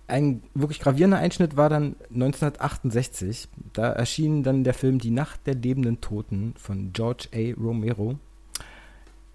Ein 0.07 0.43
wirklich 0.53 0.79
gravierender 0.79 1.17
Einschnitt 1.17 1.55
war 1.55 1.69
dann 1.69 1.95
1968. 2.13 3.48
Da 3.72 3.89
erschien 3.91 4.43
dann 4.43 4.63
der 4.63 4.74
Film 4.74 5.00
Die 5.00 5.12
Nacht 5.12 5.48
der 5.48 5.55
lebenden 5.55 6.01
Toten 6.01 6.53
von 6.57 6.91
George 6.93 7.29
A. 7.33 7.60
Romero. 7.60 8.17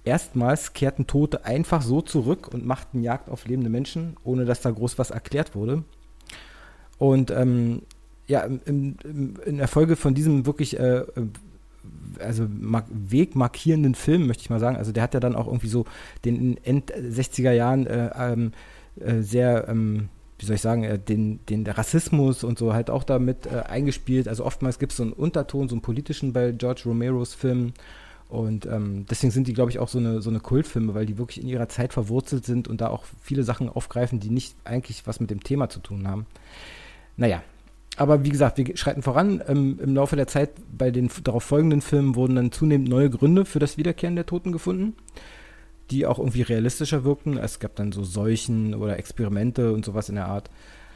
Erstmals 0.04 0.72
kehrten 0.72 1.06
Tote 1.06 1.44
einfach 1.44 1.82
so 1.82 2.00
zurück 2.00 2.48
und 2.52 2.66
machten 2.66 3.02
Jagd 3.02 3.28
auf 3.28 3.46
lebende 3.46 3.70
Menschen, 3.70 4.16
ohne 4.24 4.44
dass 4.44 4.60
da 4.60 4.70
groß 4.70 4.98
was 4.98 5.10
erklärt 5.10 5.54
wurde. 5.54 5.84
Und 6.98 7.30
ähm, 7.30 7.82
ja, 8.26 8.40
im, 8.42 8.96
in 9.44 9.56
der 9.56 9.68
Folge 9.68 9.96
von 9.96 10.14
diesem 10.14 10.46
wirklich 10.46 10.78
äh, 10.78 11.04
also 12.18 12.46
wegmarkierenden 12.48 13.94
Film, 13.94 14.26
möchte 14.26 14.42
ich 14.42 14.50
mal 14.50 14.60
sagen, 14.60 14.76
also 14.76 14.92
der 14.92 15.02
hat 15.02 15.14
ja 15.14 15.20
dann 15.20 15.36
auch 15.36 15.46
irgendwie 15.46 15.68
so 15.68 15.84
den 16.24 16.62
End 16.64 16.92
60er 16.92 17.52
Jahren 17.52 17.86
äh, 17.86 18.10
ähm, 18.18 18.52
äh, 19.00 19.22
sehr, 19.22 19.68
ähm, 19.68 20.08
wie 20.38 20.46
soll 20.46 20.56
ich 20.56 20.62
sagen, 20.62 20.84
äh, 20.84 20.98
den, 20.98 21.44
den 21.46 21.66
Rassismus 21.66 22.44
und 22.44 22.58
so 22.58 22.72
halt 22.72 22.90
auch 22.90 23.04
damit 23.04 23.46
äh, 23.46 23.60
eingespielt. 23.68 24.28
Also 24.28 24.44
oftmals 24.44 24.78
gibt 24.78 24.92
es 24.92 24.98
so 24.98 25.02
einen 25.02 25.12
Unterton, 25.12 25.68
so 25.68 25.74
einen 25.74 25.82
politischen 25.82 26.32
bei 26.32 26.52
George 26.52 26.82
Romeros 26.86 27.34
Filmen. 27.34 27.74
Und 28.28 28.66
ähm, 28.66 29.06
deswegen 29.10 29.30
sind 29.30 29.48
die, 29.48 29.54
glaube 29.54 29.70
ich, 29.70 29.78
auch 29.78 29.88
so 29.88 29.98
eine, 29.98 30.20
so 30.20 30.28
eine 30.28 30.40
Kultfilme, 30.40 30.94
weil 30.94 31.06
die 31.06 31.16
wirklich 31.16 31.42
in 31.42 31.48
ihrer 31.48 31.68
Zeit 31.68 31.94
verwurzelt 31.94 32.44
sind 32.44 32.68
und 32.68 32.80
da 32.80 32.88
auch 32.88 33.04
viele 33.20 33.42
Sachen 33.42 33.68
aufgreifen, 33.68 34.20
die 34.20 34.30
nicht 34.30 34.54
eigentlich 34.64 35.06
was 35.06 35.18
mit 35.18 35.30
dem 35.30 35.42
Thema 35.42 35.70
zu 35.70 35.80
tun 35.80 36.06
haben. 36.06 36.26
Naja, 37.16 37.42
aber 37.96 38.24
wie 38.24 38.28
gesagt, 38.28 38.58
wir 38.58 38.76
schreiten 38.76 39.02
voran. 39.02 39.42
Ähm, 39.48 39.80
Im 39.82 39.94
Laufe 39.94 40.14
der 40.14 40.28
Zeit 40.28 40.50
bei 40.76 40.90
den 40.90 41.10
darauf 41.24 41.42
folgenden 41.42 41.80
Filmen 41.80 42.14
wurden 42.14 42.36
dann 42.36 42.52
zunehmend 42.52 42.88
neue 42.88 43.10
Gründe 43.10 43.44
für 43.44 43.58
das 43.58 43.76
Wiederkehren 43.76 44.14
der 44.14 44.26
Toten 44.26 44.52
gefunden, 44.52 44.94
die 45.90 46.06
auch 46.06 46.18
irgendwie 46.18 46.42
realistischer 46.42 47.04
wirkten. 47.04 47.38
Es 47.38 47.58
gab 47.58 47.76
dann 47.76 47.92
so 47.92 48.04
Seuchen 48.04 48.74
oder 48.74 48.98
Experimente 48.98 49.72
und 49.72 49.84
sowas 49.84 50.08
in 50.08 50.16
der 50.16 50.26
Art. 50.26 50.50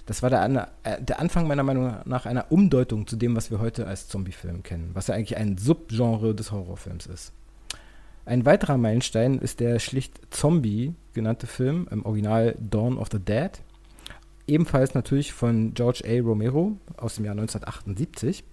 Das 0.06 0.22
war 0.22 0.30
der, 0.30 0.68
äh, 0.82 1.00
der 1.00 1.20
Anfang 1.20 1.46
meiner 1.46 1.62
Meinung 1.62 1.94
nach 2.04 2.26
einer 2.26 2.50
Umdeutung 2.50 3.06
zu 3.06 3.16
dem, 3.16 3.36
was 3.36 3.50
wir 3.50 3.60
heute 3.60 3.86
als 3.86 4.08
Zombie-Film 4.08 4.62
kennen, 4.62 4.90
was 4.94 5.06
ja 5.06 5.14
eigentlich 5.14 5.36
ein 5.36 5.58
Subgenre 5.58 6.34
des 6.34 6.50
Horrorfilms 6.50 7.06
ist. 7.06 7.32
Ein 8.24 8.44
weiterer 8.44 8.78
Meilenstein 8.78 9.38
ist 9.38 9.60
der 9.60 9.78
schlicht 9.78 10.20
Zombie 10.30 10.94
genannte 11.12 11.46
Film, 11.46 11.88
im 11.90 12.04
Original 12.04 12.56
Dawn 12.58 12.98
of 12.98 13.08
the 13.10 13.18
Dead, 13.18 13.50
ebenfalls 14.46 14.94
natürlich 14.94 15.32
von 15.32 15.74
George 15.74 16.02
A. 16.06 16.20
Romero 16.20 16.76
aus 16.96 17.16
dem 17.16 17.24
Jahr 17.24 17.32
1978. 17.32 18.44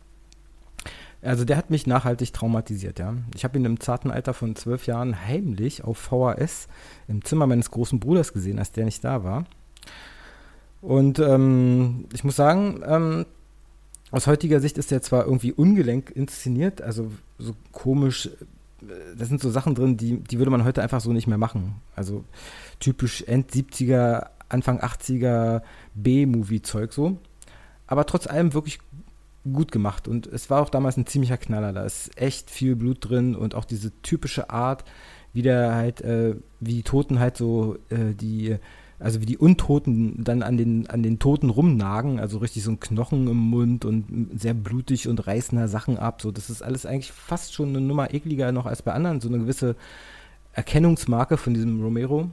Also 1.22 1.44
der 1.44 1.58
hat 1.58 1.70
mich 1.70 1.86
nachhaltig 1.86 2.32
traumatisiert, 2.32 3.00
ja. 3.00 3.14
Ich 3.36 3.44
habe 3.44 3.58
ihn 3.58 3.66
im 3.66 3.80
zarten 3.80 4.10
Alter 4.10 4.34
von 4.34 4.56
zwölf 4.56 4.86
Jahren 4.86 5.26
heimlich 5.28 5.84
auf 5.84 5.98
VHS 5.98 6.68
im 7.08 7.26
Zimmer 7.26 7.46
meines 7.46 7.72
großen 7.72 8.00
Bruders 8.00 8.32
gesehen, 8.32 8.58
als 8.58 8.72
der 8.72 8.86
nicht 8.86 9.04
da 9.04 9.24
war. 9.24 9.46
Und 10.82 11.20
ähm, 11.20 12.06
ich 12.14 12.24
muss 12.24 12.38
sagen, 12.38 12.82
ähm, 12.86 13.26
aus 14.12 14.28
heutiger 14.28 14.62
Sicht 14.62 14.78
ist 14.78 14.92
der 14.92 15.02
zwar 15.02 15.26
irgendwie 15.26 15.52
ungelenk 15.52 16.10
inszeniert, 16.12 16.82
also 16.82 17.12
so 17.38 17.54
komisch, 17.74 18.28
äh, 18.82 19.16
da 19.18 19.26
sind 19.26 19.42
so 19.42 19.50
Sachen 19.50 19.76
drin, 19.76 19.98
die, 19.98 20.18
die 20.18 20.38
würde 20.38 20.52
man 20.52 20.64
heute 20.64 20.82
einfach 20.82 21.02
so 21.02 21.12
nicht 21.12 21.28
mehr 21.28 21.38
machen. 21.38 21.82
Also 21.96 22.24
typisch 22.80 23.24
End-70er, 23.28 24.28
Anfang 24.48 24.80
80er 24.80 25.62
B-Movie-Zeug 25.96 26.94
so. 26.94 27.18
Aber 27.88 28.06
trotz 28.06 28.26
allem 28.26 28.54
wirklich 28.54 28.80
gut 29.44 29.72
gemacht. 29.72 30.08
Und 30.08 30.28
es 30.28 30.50
war 30.50 30.62
auch 30.62 30.70
damals 30.70 30.98
ein 30.98 31.08
ziemlicher 31.08 31.38
Knaller. 31.38 31.74
Da 31.74 31.84
ist 31.84 32.20
echt 32.20 32.50
viel 32.50 32.76
Blut 32.76 32.98
drin 33.02 33.36
und 33.36 33.56
auch 33.56 33.66
diese 33.66 33.92
typische 34.02 34.50
Art, 34.50 34.84
wie 35.34 35.42
der 35.42 35.76
halt, 35.76 36.02
äh, 36.02 36.36
wie 36.60 36.74
die 36.74 36.84
Toten 36.84 37.20
halt 37.20 37.38
so, 37.38 37.78
äh, 37.90 38.14
die, 38.14 38.58
also 39.00 39.22
wie 39.22 39.26
die 39.26 39.38
Untoten 39.38 40.24
dann 40.24 40.44
an 40.44 40.58
den, 40.58 40.88
an 40.90 41.04
den 41.04 41.20
Toten 41.20 41.50
rumnagen, 41.50 42.20
also 42.20 42.40
richtig 42.40 42.64
so 42.64 42.72
ein 42.72 42.80
Knochen 42.80 43.28
im 43.28 43.38
Mund 43.38 43.86
und 43.86 44.32
sehr 44.36 44.54
blutig 44.54 45.08
und 45.08 45.26
reißender 45.26 45.68
Sachen 45.68 45.98
ab. 45.98 46.22
So, 46.22 46.32
das 46.32 46.50
ist 46.50 46.62
alles 46.62 46.86
eigentlich 46.86 47.12
fast 47.12 47.54
schon 47.54 47.70
eine 47.70 47.82
Nummer 47.82 48.14
ekliger 48.14 48.52
noch 48.52 48.66
als 48.66 48.82
bei 48.82 48.92
anderen. 48.92 49.22
So 49.22 49.30
eine 49.30 49.40
gewisse 49.40 49.76
Erkennungsmarke 50.54 51.38
von 51.38 51.54
diesem 51.54 51.82
Romero. 51.82 52.30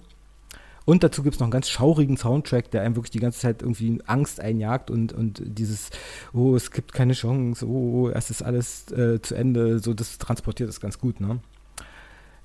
Und 0.87 1.03
dazu 1.03 1.25
gibt 1.25 1.35
es 1.35 1.41
noch 1.41 1.47
einen 1.47 1.53
ganz 1.53 1.69
schaurigen 1.69 2.17
Soundtrack, 2.17 2.71
der 2.71 2.83
einem 2.83 2.95
wirklich 2.95 3.11
die 3.11 3.19
ganze 3.19 3.41
Zeit 3.41 3.61
irgendwie 3.61 4.01
Angst 4.07 4.41
einjagt 4.41 4.89
und, 4.89 5.13
und 5.13 5.43
dieses, 5.45 5.91
oh, 6.33 6.55
es 6.55 6.71
gibt 6.71 6.95
keine 6.95 7.13
Chance, 7.13 7.67
oh, 7.67 8.09
es 8.09 8.31
ist 8.31 8.43
alles 8.43 8.91
äh, 8.93 9.21
zu 9.21 9.35
Ende, 9.35 9.81
so 9.81 9.93
das 9.95 10.17
transportiert 10.19 10.71
es 10.71 10.81
ganz 10.81 10.99
gut, 10.99 11.21
ne? 11.21 11.41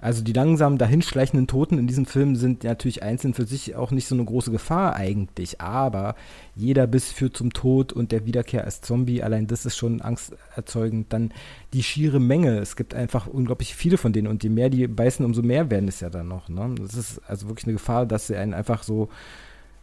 Also 0.01 0.24
die 0.24 0.34
langsam 0.34 0.79
dahinschleichenden 0.79 1.46
Toten 1.46 1.77
in 1.77 1.86
diesem 1.86 2.08
Film 2.08 2.36
sind 2.36 2.63
natürlich 2.63 3.03
einzeln 3.03 3.36
für 3.36 3.46
sich 3.46 3.75
auch 3.75 3.91
nicht 3.91 4.08
so 4.08 4.15
eine 4.15 4.25
große 4.25 4.50
Gefahr 4.50 4.96
eigentlich, 4.96 5.62
aber 5.62 6.15
jeder 6.55 6.88
Biss 6.88 7.12
führt 7.12 7.38
zum 7.38 7.53
Tod 7.53 7.93
und 7.93 8.12
der 8.12 8.25
Wiederkehr 8.25 8.65
als 8.65 8.81
Zombie, 8.81 9.22
allein 9.22 9.46
das 9.46 9.65
ist 9.67 9.77
schon 9.77 10.01
angsterzeugend. 10.01 11.13
Dann 11.13 11.31
die 11.74 11.84
schiere 11.84 12.20
Menge, 12.20 12.58
es 12.58 12.75
gibt 12.75 12.96
einfach 12.96 13.27
unglaublich 13.27 13.75
viele 13.75 13.98
von 13.98 14.12
denen 14.12 14.27
und 14.27 14.43
je 14.43 14.50
mehr 14.50 14.72
die 14.72 14.88
beißen, 14.88 15.24
umso 15.24 15.43
mehr 15.43 15.70
werden 15.70 15.88
es 15.88 16.00
ja 16.00 16.10
dann 16.10 16.27
noch. 16.27 16.50
Ne? 16.50 16.74
Das 16.81 16.96
ist 16.96 17.22
also 17.27 17.48
wirklich 17.48 17.65
eine 17.65 17.74
Gefahr, 17.74 18.08
dass 18.08 18.25
sie 18.25 18.36
einen 18.36 18.55
einfach 18.55 18.81
so 18.81 19.10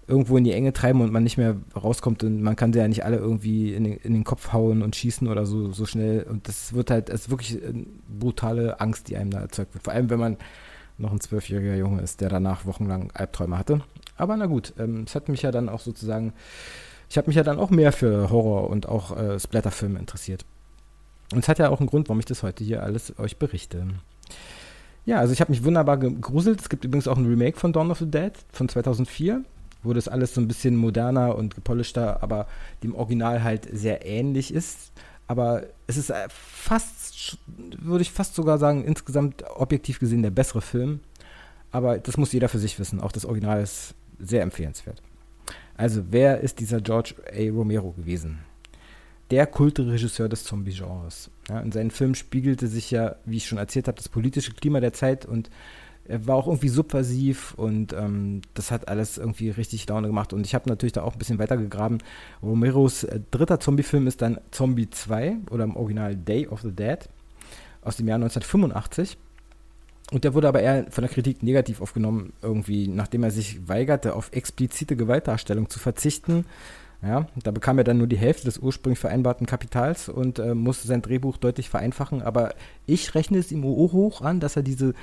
irgendwo 0.09 0.38
in 0.38 0.45
die 0.45 0.53
Enge 0.53 0.73
treiben 0.73 1.03
und 1.03 1.12
man 1.12 1.23
nicht 1.23 1.37
mehr 1.37 1.57
rauskommt 1.77 2.25
und 2.25 2.41
man 2.41 2.57
kann 2.57 2.73
sie 2.73 2.79
ja 2.79 2.88
nicht 2.88 3.05
alle 3.05 3.19
irgendwie 3.19 3.75
in 3.75 3.85
den, 3.85 3.97
in 3.99 4.15
den 4.15 4.25
Kopf 4.25 4.53
hauen 4.55 4.83
und 4.83 4.97
schießen 4.97 5.29
oder 5.29 5.45
so, 5.45 5.71
so 5.73 5.85
schnell. 5.85 6.23
Und 6.23 6.49
das 6.49 6.73
wird 6.73 6.91
halt, 6.91 7.11
es 7.11 7.23
ist 7.23 7.31
wirklich 7.31 7.62
eine 7.62 7.85
brutale 8.09 8.81
Angst, 8.81 9.09
die 9.09 9.17
einem 9.17 9.31
da 9.31 9.41
erzeugt 9.41 9.75
wird. 9.75 9.85
Vor 9.85 9.93
allem, 9.93 10.09
wenn 10.09 10.19
man 10.19 10.37
noch 10.97 11.12
ein 11.12 11.21
zwölfjähriger 11.21 11.77
Junge 11.77 12.00
ist, 12.00 12.23
der 12.23 12.31
danach 12.31 12.65
wochenlang 12.65 13.12
Albträume 13.12 13.59
hatte. 13.59 13.83
Aber 14.17 14.37
na 14.37 14.47
gut, 14.47 14.73
ähm, 14.79 15.05
es 15.07 15.15
hat 15.15 15.29
mich 15.29 15.43
ja 15.43 15.53
dann 15.53 15.69
auch 15.69 15.81
sozusagen, 15.81 16.33
ich 17.11 17.19
habe 17.19 17.29
mich 17.29 17.37
ja 17.37 17.43
dann 17.43 17.59
auch 17.59 17.71
mehr 17.71 17.93
für 17.93 18.31
Horror 18.31 18.71
und 18.71 18.88
auch 18.88 19.17
äh, 19.17 19.38
Splatterfilme 19.38 19.99
interessiert. 19.99 20.47
Und 21.33 21.41
es 21.41 21.49
hat 21.49 21.59
ja 21.59 21.69
auch 21.69 21.81
einen 21.81 21.88
Grund, 21.88 22.09
warum 22.09 22.19
ich 22.19 22.27
das 22.27 22.43
heute 22.43 22.65
hier 22.65 22.83
alles 22.83 23.17
euch 23.19 23.37
berichte. 23.37 23.87
Ja, 25.05 25.19
also 25.19 25.35
ich 25.35 25.41
habe 25.43 25.53
mich 25.53 25.65
wunderbar 25.65 25.99
gegruselt. 25.99 26.61
Es 26.62 26.71
gibt 26.71 26.85
übrigens 26.87 27.07
auch 27.07 27.19
ein 27.19 27.27
Remake 27.27 27.59
von 27.59 27.75
Dawn 27.75 27.91
of 27.91 27.99
the 27.99 28.11
Dead 28.11 28.33
von 28.53 28.69
2004 28.71 29.45
wo 29.82 29.92
das 29.92 30.08
alles 30.08 30.35
so 30.35 30.40
ein 30.40 30.49
bisschen 30.49 30.76
moderner 30.76 31.37
und 31.37 31.54
gepolischter, 31.54 32.23
aber 32.23 32.47
dem 32.82 32.94
Original 32.94 33.42
halt 33.42 33.68
sehr 33.73 34.04
ähnlich 34.06 34.52
ist. 34.52 34.92
Aber 35.26 35.64
es 35.87 35.97
ist 35.97 36.11
äh, 36.11 36.26
fast, 36.28 37.38
würde 37.78 38.02
ich 38.02 38.11
fast 38.11 38.35
sogar 38.35 38.58
sagen, 38.58 38.85
insgesamt 38.85 39.44
objektiv 39.49 39.99
gesehen 39.99 40.23
der 40.23 40.30
bessere 40.30 40.62
Film. 40.62 41.00
Aber 41.70 41.99
das 41.99 42.16
muss 42.16 42.32
jeder 42.32 42.49
für 42.49 42.58
sich 42.58 42.78
wissen. 42.78 43.00
Auch 43.00 43.12
das 43.12 43.26
Original 43.26 43.62
ist 43.62 43.94
sehr 44.18 44.42
empfehlenswert. 44.42 45.02
Also, 45.76 46.02
wer 46.11 46.40
ist 46.40 46.58
dieser 46.61 46.80
George 46.80 47.14
A. 47.30 47.50
Romero 47.50 47.92
gewesen? 47.92 48.40
Der 49.30 49.47
Kultregisseur 49.47 50.28
des 50.28 50.44
Zombie-Genres. 50.44 51.30
Ja, 51.49 51.61
in 51.61 51.70
seinen 51.70 51.90
Filmen 51.90 52.14
spiegelte 52.14 52.66
sich 52.66 52.90
ja, 52.90 53.16
wie 53.26 53.37
ich 53.37 53.47
schon 53.47 53.58
erzählt 53.58 53.87
habe, 53.87 53.99
das 53.99 54.08
politische 54.08 54.54
Klima 54.54 54.80
der 54.80 54.94
Zeit 54.94 55.26
und 55.26 55.50
er 56.09 56.27
war 56.27 56.37
auch 56.37 56.47
irgendwie 56.47 56.69
subversiv 56.69 57.55
und 57.55 57.93
ähm, 57.93 58.41
das 58.55 58.71
hat 58.71 58.88
alles 58.88 59.19
irgendwie 59.19 59.50
richtig 59.50 59.87
Laune 59.88 60.09
gemacht. 60.09 60.33
Und 60.33 60.47
ich 60.47 60.55
habe 60.55 60.69
natürlich 60.69 60.93
da 60.93 61.03
auch 61.03 61.12
ein 61.12 61.19
bisschen 61.19 61.38
weiter 61.38 61.57
gegraben. 61.57 61.99
Romeros 62.43 63.05
äh, 63.05 63.21
dritter 63.31 63.61
Zombie-Film 63.61 64.07
ist 64.07 64.23
dann 64.23 64.41
Zombie 64.50 64.88
2 64.88 65.37
oder 65.50 65.65
im 65.65 65.77
Original 65.77 66.17
Day 66.17 66.49
of 66.49 66.62
the 66.62 66.73
Dead 66.73 66.99
aus 67.83 67.97
dem 67.97 68.09
Jahr 68.09 68.17
1985. 68.17 69.19
Und 70.11 70.25
der 70.25 70.33
wurde 70.33 70.49
aber 70.49 70.62
eher 70.62 70.87
von 70.91 71.03
der 71.03 71.12
Kritik 71.12 71.43
negativ 71.43 71.83
aufgenommen, 71.83 72.33
irgendwie, 72.41 72.88
nachdem 72.88 73.25
er 73.25 73.31
sich 73.31 73.69
weigerte, 73.69 74.15
auf 74.15 74.31
explizite 74.33 74.97
Gewaltdarstellung 74.97 75.69
zu 75.69 75.79
verzichten. 75.79 76.47
Ja, 77.00 77.29
da 77.45 77.53
bekam 77.53 77.79
er 77.79 77.85
dann 77.85 77.99
nur 77.99 78.09
die 78.09 78.19
Hälfte 78.19 78.47
des 78.47 78.59
ursprünglich 78.59 78.99
vereinbarten 78.99 79.47
Kapitals 79.47 80.09
und 80.09 80.41
äh, 80.41 80.55
musste 80.55 80.88
sein 80.88 81.00
Drehbuch 81.00 81.37
deutlich 81.37 81.69
vereinfachen. 81.69 82.23
Aber 82.23 82.55
ich 82.87 83.15
rechne 83.15 83.38
es 83.38 83.53
ihm 83.53 83.62
hoch 83.62 84.21
an, 84.21 84.41
dass 84.41 84.57
er 84.57 84.62
diese 84.62 84.95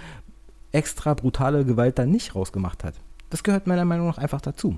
extra 0.76 1.14
brutale 1.14 1.64
Gewalt 1.66 1.98
dann 1.98 2.12
nicht 2.12 2.36
rausgemacht 2.36 2.84
hat. 2.84 2.96
Das 3.30 3.44
gehört 3.44 3.66
meiner 3.68 3.86
Meinung 3.86 4.08
nach 4.08 4.18
einfach 4.18 4.42
dazu. 4.42 4.78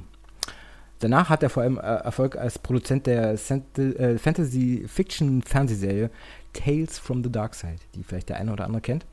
Danach 0.99 1.29
hat 1.29 1.43
er 1.43 1.49
vor 1.49 1.63
allem 1.63 1.77
äh, 1.77 1.81
Erfolg 1.81 2.37
als 2.37 2.59
Produzent 2.59 3.07
der 3.07 3.33
äh, 3.33 4.17
Fantasy-Fiction-Fernsehserie 4.17 6.09
Tales 6.53 6.97
from 6.97 7.23
the 7.23 7.31
Dark 7.31 7.55
Side, 7.55 7.77
die 7.93 8.03
vielleicht 8.03 8.29
der 8.29 8.37
eine 8.37 8.53
oder 8.53 8.65
andere 8.65 8.81
kennt. 8.81 9.05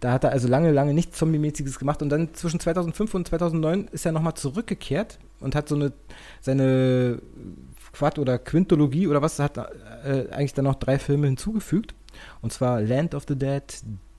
Da 0.00 0.12
hat 0.12 0.24
er 0.24 0.30
also 0.32 0.48
lange, 0.48 0.72
lange 0.72 0.94
nichts 0.94 1.18
Zombie-mäßiges 1.18 1.78
gemacht 1.78 2.02
und 2.02 2.08
dann 2.08 2.34
zwischen 2.34 2.58
2005 2.58 3.14
und 3.14 3.28
2009 3.28 3.88
ist 3.92 4.04
er 4.06 4.12
nochmal 4.12 4.34
zurückgekehrt 4.34 5.18
und 5.40 5.54
hat 5.54 5.68
so 5.68 5.74
eine, 5.74 5.92
seine 6.40 7.20
Quad- 7.92 8.18
oder 8.18 8.38
Quintologie 8.38 9.06
oder 9.06 9.22
was, 9.22 9.38
hat 9.38 9.58
äh, 9.58 10.28
eigentlich 10.30 10.54
dann 10.54 10.64
noch 10.64 10.76
drei 10.76 10.98
Filme 10.98 11.26
hinzugefügt. 11.26 11.94
Und 12.40 12.52
zwar 12.52 12.80
Land 12.80 13.14
of 13.14 13.24
the 13.28 13.36
Dead, 13.36 13.62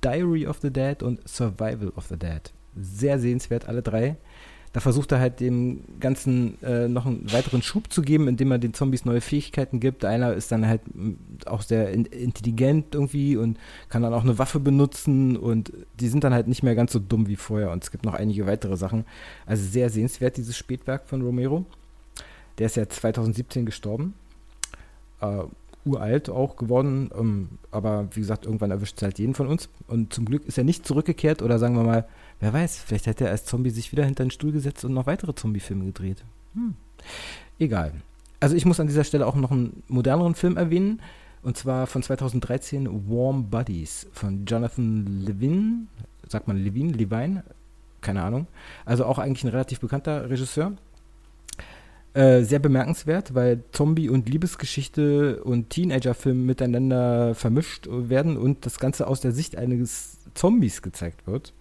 Diary 0.03 0.47
of 0.47 0.59
the 0.61 0.71
Dead 0.71 1.01
und 1.01 1.27
Survival 1.27 1.89
of 1.95 2.07
the 2.07 2.17
Dead. 2.17 2.41
Sehr 2.75 3.19
sehenswert, 3.19 3.67
alle 3.67 3.81
drei. 3.81 4.17
Da 4.73 4.79
versucht 4.79 5.11
er 5.11 5.19
halt 5.19 5.39
dem 5.39 5.83
Ganzen 5.99 6.61
äh, 6.63 6.87
noch 6.87 7.05
einen 7.05 7.31
weiteren 7.31 7.61
Schub 7.61 7.93
zu 7.93 8.01
geben, 8.01 8.27
indem 8.27 8.51
er 8.51 8.57
den 8.57 8.73
Zombies 8.73 9.05
neue 9.05 9.21
Fähigkeiten 9.21 9.79
gibt. 9.79 10.03
Einer 10.03 10.33
ist 10.33 10.51
dann 10.51 10.67
halt 10.67 10.81
auch 11.45 11.61
sehr 11.61 11.91
in 11.91 12.05
intelligent 12.05 12.95
irgendwie 12.95 13.37
und 13.37 13.59
kann 13.89 14.01
dann 14.01 14.15
auch 14.15 14.23
eine 14.23 14.39
Waffe 14.39 14.59
benutzen 14.59 15.37
und 15.37 15.71
die 15.99 16.07
sind 16.07 16.23
dann 16.23 16.33
halt 16.33 16.47
nicht 16.47 16.63
mehr 16.63 16.73
ganz 16.73 16.91
so 16.91 16.97
dumm 16.97 17.27
wie 17.27 17.35
vorher. 17.35 17.69
Und 17.69 17.83
es 17.83 17.91
gibt 17.91 18.03
noch 18.03 18.15
einige 18.15 18.47
weitere 18.47 18.75
Sachen. 18.75 19.05
Also 19.45 19.63
sehr 19.63 19.91
sehenswert, 19.91 20.37
dieses 20.37 20.57
Spätwerk 20.57 21.07
von 21.07 21.21
Romero. 21.21 21.65
Der 22.57 22.65
ist 22.65 22.75
ja 22.75 22.89
2017 22.89 23.67
gestorben. 23.67 24.15
Äh, 25.21 25.43
uralt 25.85 26.29
auch 26.29 26.55
geworden, 26.55 27.09
ähm, 27.17 27.49
aber 27.71 28.07
wie 28.11 28.21
gesagt, 28.21 28.45
irgendwann 28.45 28.71
erwischt 28.71 28.97
es 28.97 29.03
halt 29.03 29.19
jeden 29.19 29.33
von 29.33 29.47
uns. 29.47 29.69
Und 29.87 30.13
zum 30.13 30.25
Glück 30.25 30.45
ist 30.45 30.57
er 30.57 30.63
nicht 30.63 30.87
zurückgekehrt 30.87 31.41
oder 31.41 31.59
sagen 31.59 31.75
wir 31.75 31.83
mal, 31.83 32.07
wer 32.39 32.53
weiß, 32.53 32.79
vielleicht 32.79 33.07
hätte 33.07 33.25
er 33.25 33.31
als 33.31 33.45
Zombie 33.45 33.69
sich 33.69 33.91
wieder 33.91 34.05
hinter 34.05 34.23
den 34.23 34.31
Stuhl 34.31 34.51
gesetzt 34.51 34.85
und 34.85 34.93
noch 34.93 35.07
weitere 35.07 35.35
Zombie-Filme 35.35 35.85
gedreht. 35.85 36.23
Hm. 36.53 36.75
Egal. 37.59 37.93
Also 38.39 38.55
ich 38.55 38.65
muss 38.65 38.79
an 38.79 38.87
dieser 38.87 39.03
Stelle 39.03 39.27
auch 39.27 39.35
noch 39.35 39.51
einen 39.51 39.83
moderneren 39.87 40.35
Film 40.35 40.57
erwähnen, 40.57 41.01
und 41.43 41.57
zwar 41.57 41.87
von 41.87 42.01
2013 42.01 43.09
Warm 43.09 43.49
Buddies 43.49 44.07
von 44.13 44.45
Jonathan 44.45 45.21
Levine, 45.25 45.87
sagt 46.27 46.47
man 46.47 46.57
Levine, 46.57 46.93
Levine, 46.93 47.43
keine 47.99 48.23
Ahnung. 48.23 48.47
Also 48.85 49.05
auch 49.05 49.19
eigentlich 49.19 49.43
ein 49.43 49.49
relativ 49.49 49.81
bekannter 49.81 50.29
Regisseur. 50.29 50.73
Äh, 52.13 52.43
sehr 52.43 52.59
bemerkenswert, 52.59 53.33
weil 53.33 53.63
Zombie- 53.71 54.09
und 54.09 54.29
Liebesgeschichte 54.29 55.43
und 55.43 55.71
Teenager-Film 55.71 56.45
miteinander 56.45 57.33
vermischt 57.33 57.87
werden 57.89 58.37
und 58.37 58.67
das 58.67 58.77
Ganze 58.77 59.07
aus 59.07 59.19
der 59.19 59.31
Sicht 59.31 59.55
eines 59.55 60.19
Zombies 60.35 60.83
gezeigt 60.83 61.25
wird, 61.25 61.53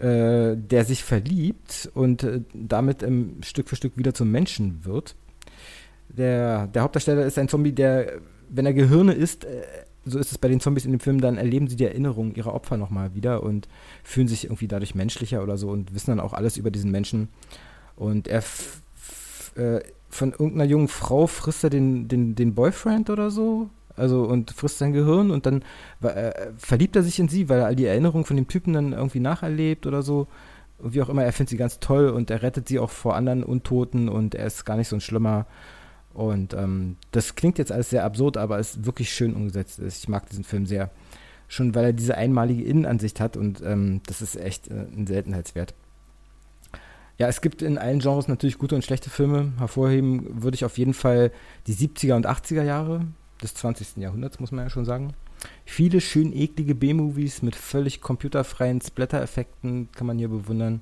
äh, 0.00 0.54
der 0.54 0.84
sich 0.84 1.02
verliebt 1.02 1.90
und 1.94 2.24
äh, 2.24 2.42
damit 2.52 3.02
ähm, 3.02 3.38
Stück 3.42 3.70
für 3.70 3.76
Stück 3.76 3.96
wieder 3.96 4.12
zum 4.12 4.30
Menschen 4.30 4.84
wird. 4.84 5.16
Der, 6.10 6.66
der 6.66 6.82
Hauptdarsteller 6.82 7.24
ist 7.24 7.38
ein 7.38 7.48
Zombie, 7.48 7.72
der, 7.72 8.20
wenn 8.50 8.66
er 8.66 8.74
Gehirne 8.74 9.14
isst, 9.14 9.46
äh, 9.46 9.62
so 10.04 10.18
ist 10.18 10.30
es 10.30 10.36
bei 10.36 10.48
den 10.48 10.60
Zombies 10.60 10.84
in 10.84 10.90
dem 10.90 11.00
Film, 11.00 11.22
dann 11.22 11.38
erleben 11.38 11.68
sie 11.68 11.76
die 11.76 11.86
Erinnerungen 11.86 12.34
ihrer 12.34 12.52
Opfer 12.52 12.76
nochmal 12.76 13.14
wieder 13.14 13.42
und 13.42 13.68
fühlen 14.02 14.28
sich 14.28 14.44
irgendwie 14.44 14.68
dadurch 14.68 14.94
menschlicher 14.94 15.42
oder 15.42 15.56
so 15.56 15.70
und 15.70 15.94
wissen 15.94 16.10
dann 16.10 16.20
auch 16.20 16.34
alles 16.34 16.58
über 16.58 16.70
diesen 16.70 16.90
Menschen. 16.90 17.28
Und 17.96 18.28
er 18.28 18.42
äh, 19.56 19.80
von 20.10 20.30
irgendeiner 20.30 20.64
jungen 20.64 20.88
Frau 20.88 21.26
frisst 21.26 21.64
er 21.64 21.70
den, 21.70 22.08
den, 22.08 22.34
den 22.34 22.54
Boyfriend 22.54 23.10
oder 23.10 23.30
so. 23.30 23.68
Also 23.96 24.24
und 24.24 24.50
frisst 24.50 24.78
sein 24.78 24.92
Gehirn 24.92 25.30
und 25.30 25.46
dann 25.46 25.62
äh, 26.02 26.32
verliebt 26.56 26.96
er 26.96 27.02
sich 27.02 27.18
in 27.20 27.28
sie, 27.28 27.48
weil 27.48 27.60
er 27.60 27.66
all 27.66 27.76
die 27.76 27.86
Erinnerungen 27.86 28.24
von 28.24 28.36
dem 28.36 28.48
Typen 28.48 28.72
dann 28.72 28.92
irgendwie 28.92 29.20
nacherlebt 29.20 29.86
oder 29.86 30.02
so. 30.02 30.26
Und 30.78 30.94
wie 30.94 31.02
auch 31.02 31.08
immer, 31.08 31.24
er 31.24 31.32
findet 31.32 31.50
sie 31.50 31.56
ganz 31.56 31.78
toll 31.78 32.08
und 32.08 32.30
er 32.30 32.42
rettet 32.42 32.68
sie 32.68 32.78
auch 32.78 32.90
vor 32.90 33.14
anderen 33.14 33.44
Untoten 33.44 34.08
und 34.08 34.34
er 34.34 34.46
ist 34.46 34.64
gar 34.64 34.76
nicht 34.76 34.88
so 34.88 34.96
ein 34.96 35.00
schlimmer. 35.00 35.46
Und 36.12 36.54
ähm, 36.54 36.96
das 37.10 37.34
klingt 37.34 37.58
jetzt 37.58 37.72
alles 37.72 37.90
sehr 37.90 38.04
absurd, 38.04 38.36
aber 38.36 38.58
ist 38.58 38.84
wirklich 38.84 39.12
schön 39.12 39.34
umgesetzt. 39.34 39.80
Ich 39.80 40.08
mag 40.08 40.28
diesen 40.28 40.44
Film 40.44 40.66
sehr. 40.66 40.90
Schon 41.46 41.74
weil 41.74 41.86
er 41.86 41.92
diese 41.92 42.16
einmalige 42.16 42.64
Innenansicht 42.64 43.20
hat 43.20 43.36
und 43.36 43.62
ähm, 43.64 44.00
das 44.06 44.22
ist 44.22 44.36
echt 44.36 44.68
äh, 44.68 44.86
ein 44.96 45.06
Seltenheitswert. 45.06 45.74
Ja, 47.18 47.28
es 47.28 47.40
gibt 47.40 47.62
in 47.62 47.78
allen 47.78 48.00
Genres 48.00 48.26
natürlich 48.26 48.58
gute 48.58 48.74
und 48.74 48.84
schlechte 48.84 49.08
Filme. 49.08 49.52
Hervorheben 49.58 50.42
würde 50.42 50.56
ich 50.56 50.64
auf 50.64 50.78
jeden 50.78 50.94
Fall 50.94 51.30
die 51.66 51.74
70er 51.74 52.14
und 52.14 52.26
80er 52.26 52.64
Jahre 52.64 53.06
des 53.40 53.54
20. 53.54 53.98
Jahrhunderts, 53.98 54.40
muss 54.40 54.50
man 54.50 54.64
ja 54.64 54.70
schon 54.70 54.84
sagen. 54.84 55.14
Viele 55.64 56.00
schön 56.00 56.32
eklige 56.32 56.74
B-Movies 56.74 57.42
mit 57.42 57.54
völlig 57.54 58.00
computerfreien 58.00 58.80
Splatter-Effekten 58.80 59.90
kann 59.92 60.06
man 60.06 60.18
hier 60.18 60.28
bewundern. 60.28 60.80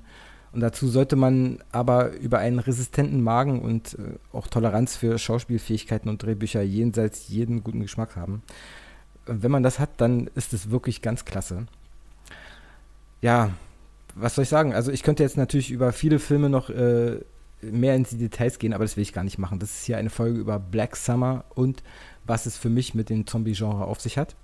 Und 0.53 0.61
dazu 0.61 0.87
sollte 0.87 1.15
man 1.15 1.59
aber 1.71 2.13
über 2.13 2.39
einen 2.39 2.59
resistenten 2.59 3.21
Magen 3.21 3.59
und 3.61 3.95
äh, 3.95 4.17
auch 4.31 4.47
Toleranz 4.47 4.95
für 4.95 5.17
Schauspielfähigkeiten 5.17 6.09
und 6.09 6.21
Drehbücher 6.21 6.61
jenseits 6.61 7.27
jeden 7.27 7.63
guten 7.63 7.81
Geschmack 7.81 8.15
haben. 8.15 8.43
Wenn 9.25 9.51
man 9.51 9.63
das 9.63 9.79
hat, 9.79 9.89
dann 9.97 10.29
ist 10.35 10.53
es 10.53 10.69
wirklich 10.69 11.01
ganz 11.01 11.25
klasse. 11.25 11.65
Ja, 13.21 13.51
was 14.15 14.35
soll 14.35 14.43
ich 14.43 14.49
sagen? 14.49 14.73
Also 14.73 14.91
ich 14.91 15.03
könnte 15.03 15.23
jetzt 15.23 15.37
natürlich 15.37 15.71
über 15.71 15.91
viele 15.91 16.19
Filme 16.19 16.49
noch 16.49 16.69
äh, 16.69 17.19
mehr 17.61 17.95
in 17.95 18.03
die 18.03 18.17
Details 18.17 18.59
gehen, 18.59 18.73
aber 18.73 18.83
das 18.83 18.97
will 18.97 19.01
ich 19.01 19.13
gar 19.13 19.23
nicht 19.23 19.37
machen. 19.37 19.59
Das 19.59 19.71
ist 19.71 19.85
hier 19.85 19.97
eine 19.97 20.09
Folge 20.09 20.39
über 20.39 20.59
Black 20.59 20.95
Summer 20.95 21.45
und 21.55 21.83
was 22.25 22.45
es 22.45 22.57
für 22.57 22.69
mich 22.69 22.93
mit 22.93 23.09
dem 23.09 23.25
Zombie-Genre 23.25 23.85
auf 23.85 24.01
sich 24.01 24.17
hat. 24.17 24.35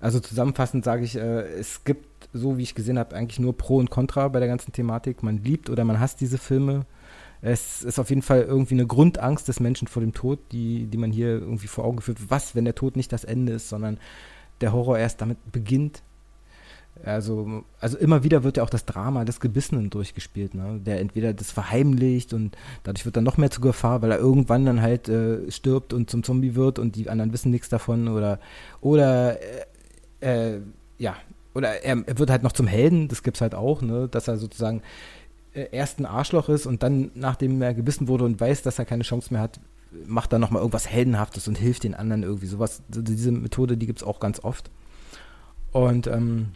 Also 0.00 0.20
zusammenfassend 0.20 0.84
sage 0.84 1.04
ich, 1.04 1.16
äh, 1.16 1.42
es 1.42 1.84
gibt, 1.84 2.28
so 2.32 2.58
wie 2.58 2.62
ich 2.62 2.74
gesehen 2.74 2.98
habe, 2.98 3.14
eigentlich 3.14 3.38
nur 3.38 3.56
Pro 3.56 3.76
und 3.76 3.90
Contra 3.90 4.28
bei 4.28 4.40
der 4.40 4.48
ganzen 4.48 4.72
Thematik. 4.72 5.22
Man 5.22 5.38
liebt 5.38 5.70
oder 5.70 5.84
man 5.84 6.00
hasst 6.00 6.20
diese 6.20 6.38
Filme. 6.38 6.86
Es 7.40 7.82
ist 7.82 7.98
auf 7.98 8.08
jeden 8.10 8.22
Fall 8.22 8.42
irgendwie 8.42 8.74
eine 8.74 8.86
Grundangst 8.86 9.48
des 9.48 9.60
Menschen 9.60 9.88
vor 9.88 10.00
dem 10.00 10.12
Tod, 10.12 10.38
die, 10.52 10.86
die 10.86 10.98
man 10.98 11.12
hier 11.12 11.28
irgendwie 11.28 11.66
vor 11.66 11.84
Augen 11.84 12.00
führt. 12.00 12.30
Was, 12.30 12.54
wenn 12.54 12.64
der 12.64 12.74
Tod 12.74 12.96
nicht 12.96 13.12
das 13.12 13.24
Ende 13.24 13.52
ist, 13.54 13.68
sondern 13.68 13.98
der 14.60 14.72
Horror 14.72 14.98
erst 14.98 15.20
damit 15.20 15.38
beginnt, 15.50 16.02
also, 17.04 17.64
also 17.80 17.98
immer 17.98 18.22
wieder 18.22 18.44
wird 18.44 18.56
ja 18.56 18.62
auch 18.62 18.70
das 18.70 18.84
Drama 18.84 19.24
des 19.24 19.40
Gebissenen 19.40 19.90
durchgespielt, 19.90 20.54
ne? 20.54 20.80
der 20.84 21.00
entweder 21.00 21.34
das 21.34 21.50
verheimlicht 21.50 22.32
und 22.32 22.56
dadurch 22.84 23.04
wird 23.04 23.16
dann 23.16 23.24
noch 23.24 23.36
mehr 23.36 23.50
zur 23.50 23.62
Gefahr, 23.62 24.02
weil 24.02 24.12
er 24.12 24.18
irgendwann 24.18 24.64
dann 24.64 24.82
halt 24.82 25.08
äh, 25.08 25.50
stirbt 25.50 25.92
und 25.92 26.10
zum 26.10 26.22
Zombie 26.22 26.54
wird 26.54 26.78
und 26.78 26.96
die 26.96 27.08
anderen 27.08 27.32
wissen 27.32 27.50
nichts 27.50 27.68
davon 27.68 28.08
oder 28.08 28.38
oder 28.80 29.38
äh, 30.20 30.54
äh, 30.54 30.60
ja, 30.98 31.16
oder 31.54 31.82
er, 31.82 32.02
er, 32.06 32.18
wird 32.18 32.30
halt 32.30 32.42
noch 32.42 32.52
zum 32.52 32.66
Helden, 32.66 33.08
das 33.08 33.22
gibt's 33.22 33.40
halt 33.40 33.54
auch, 33.54 33.82
ne? 33.82 34.08
dass 34.08 34.28
er 34.28 34.38
sozusagen 34.38 34.82
äh, 35.54 35.66
erst 35.72 35.98
ein 35.98 36.06
Arschloch 36.06 36.48
ist 36.48 36.66
und 36.66 36.82
dann, 36.82 37.10
nachdem 37.14 37.60
er 37.62 37.74
gebissen 37.74 38.08
wurde 38.08 38.24
und 38.24 38.40
weiß, 38.40 38.62
dass 38.62 38.78
er 38.78 38.84
keine 38.84 39.02
Chance 39.02 39.32
mehr 39.32 39.42
hat, 39.42 39.60
macht 40.06 40.32
er 40.32 40.38
nochmal 40.38 40.60
irgendwas 40.60 40.88
Heldenhaftes 40.88 41.48
und 41.48 41.58
hilft 41.58 41.84
den 41.84 41.94
anderen 41.94 42.22
irgendwie. 42.22 42.46
Sowas, 42.46 42.82
diese 42.88 43.32
Methode, 43.32 43.76
die 43.76 43.86
gibt's 43.86 44.02
auch 44.02 44.20
ganz 44.20 44.40
oft. 44.42 44.70
Und 45.72 46.06
ähm, 46.06 46.48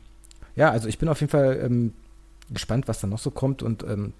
ja, 0.56 0.70
also 0.70 0.88
ich 0.88 0.98
bin 0.98 1.08
auf 1.08 1.20
jeden 1.20 1.30
Fall 1.30 1.60
ähm, 1.62 1.92
gespannt, 2.50 2.88
was 2.88 3.00
da 3.00 3.06
noch 3.06 3.18
so 3.18 3.30
kommt 3.30 3.62
und 3.62 3.82
ähm, 3.84 4.12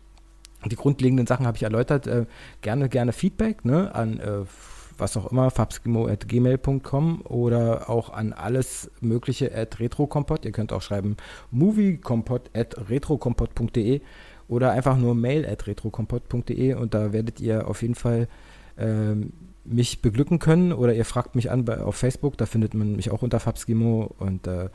die 0.65 0.77
grundlegenden 0.77 1.27
Sachen 1.27 1.47
habe 1.47 1.57
ich 1.57 1.63
erläutert. 1.63 2.07
Äh, 2.07 2.27
gerne, 2.61 2.89
gerne 2.89 3.13
Feedback 3.13 3.65
ne, 3.65 3.95
an 3.95 4.21
äh, 4.21 4.45
was 4.99 5.17
auch 5.17 5.31
immer, 5.31 5.51
fabskimo.gmail.com 5.51 7.23
oder 7.23 7.91
auch 7.91 8.11
an 8.11 8.33
alles 8.33 8.91
mögliche 9.01 9.55
at 9.55 9.79
retrokompott. 9.79 10.45
Ihr 10.45 10.53
könnt 10.53 10.73
auch 10.73 10.83
schreiben 10.83 11.17
moviekompott 11.51 12.51
at 12.55 12.77
retrokompott.de 12.89 14.01
oder 14.49 14.73
einfach 14.73 14.97
nur 14.97 15.15
mail 15.15 15.47
at 15.47 15.67
retrokompott.de 15.67 16.75
und 16.75 16.95
da 16.95 17.13
werdet 17.13 17.41
ihr 17.41 17.69
auf 17.69 17.83
jeden 17.83 17.95
Fall 17.95 18.29
ähm, 18.79 19.33
mich 19.65 20.01
beglücken 20.01 20.39
können 20.39 20.73
oder 20.73 20.95
ihr 20.95 21.05
fragt 21.05 21.35
mich 21.35 21.51
an 21.51 21.65
bei, 21.65 21.81
auf 21.81 21.97
Facebook, 21.97 22.39
da 22.39 22.47
findet 22.47 22.75
man 22.75 22.95
mich 22.95 23.11
auch 23.11 23.23
unter 23.23 23.41
Fabskimo 23.41 24.15
und 24.19 24.47
äh, 24.47 24.69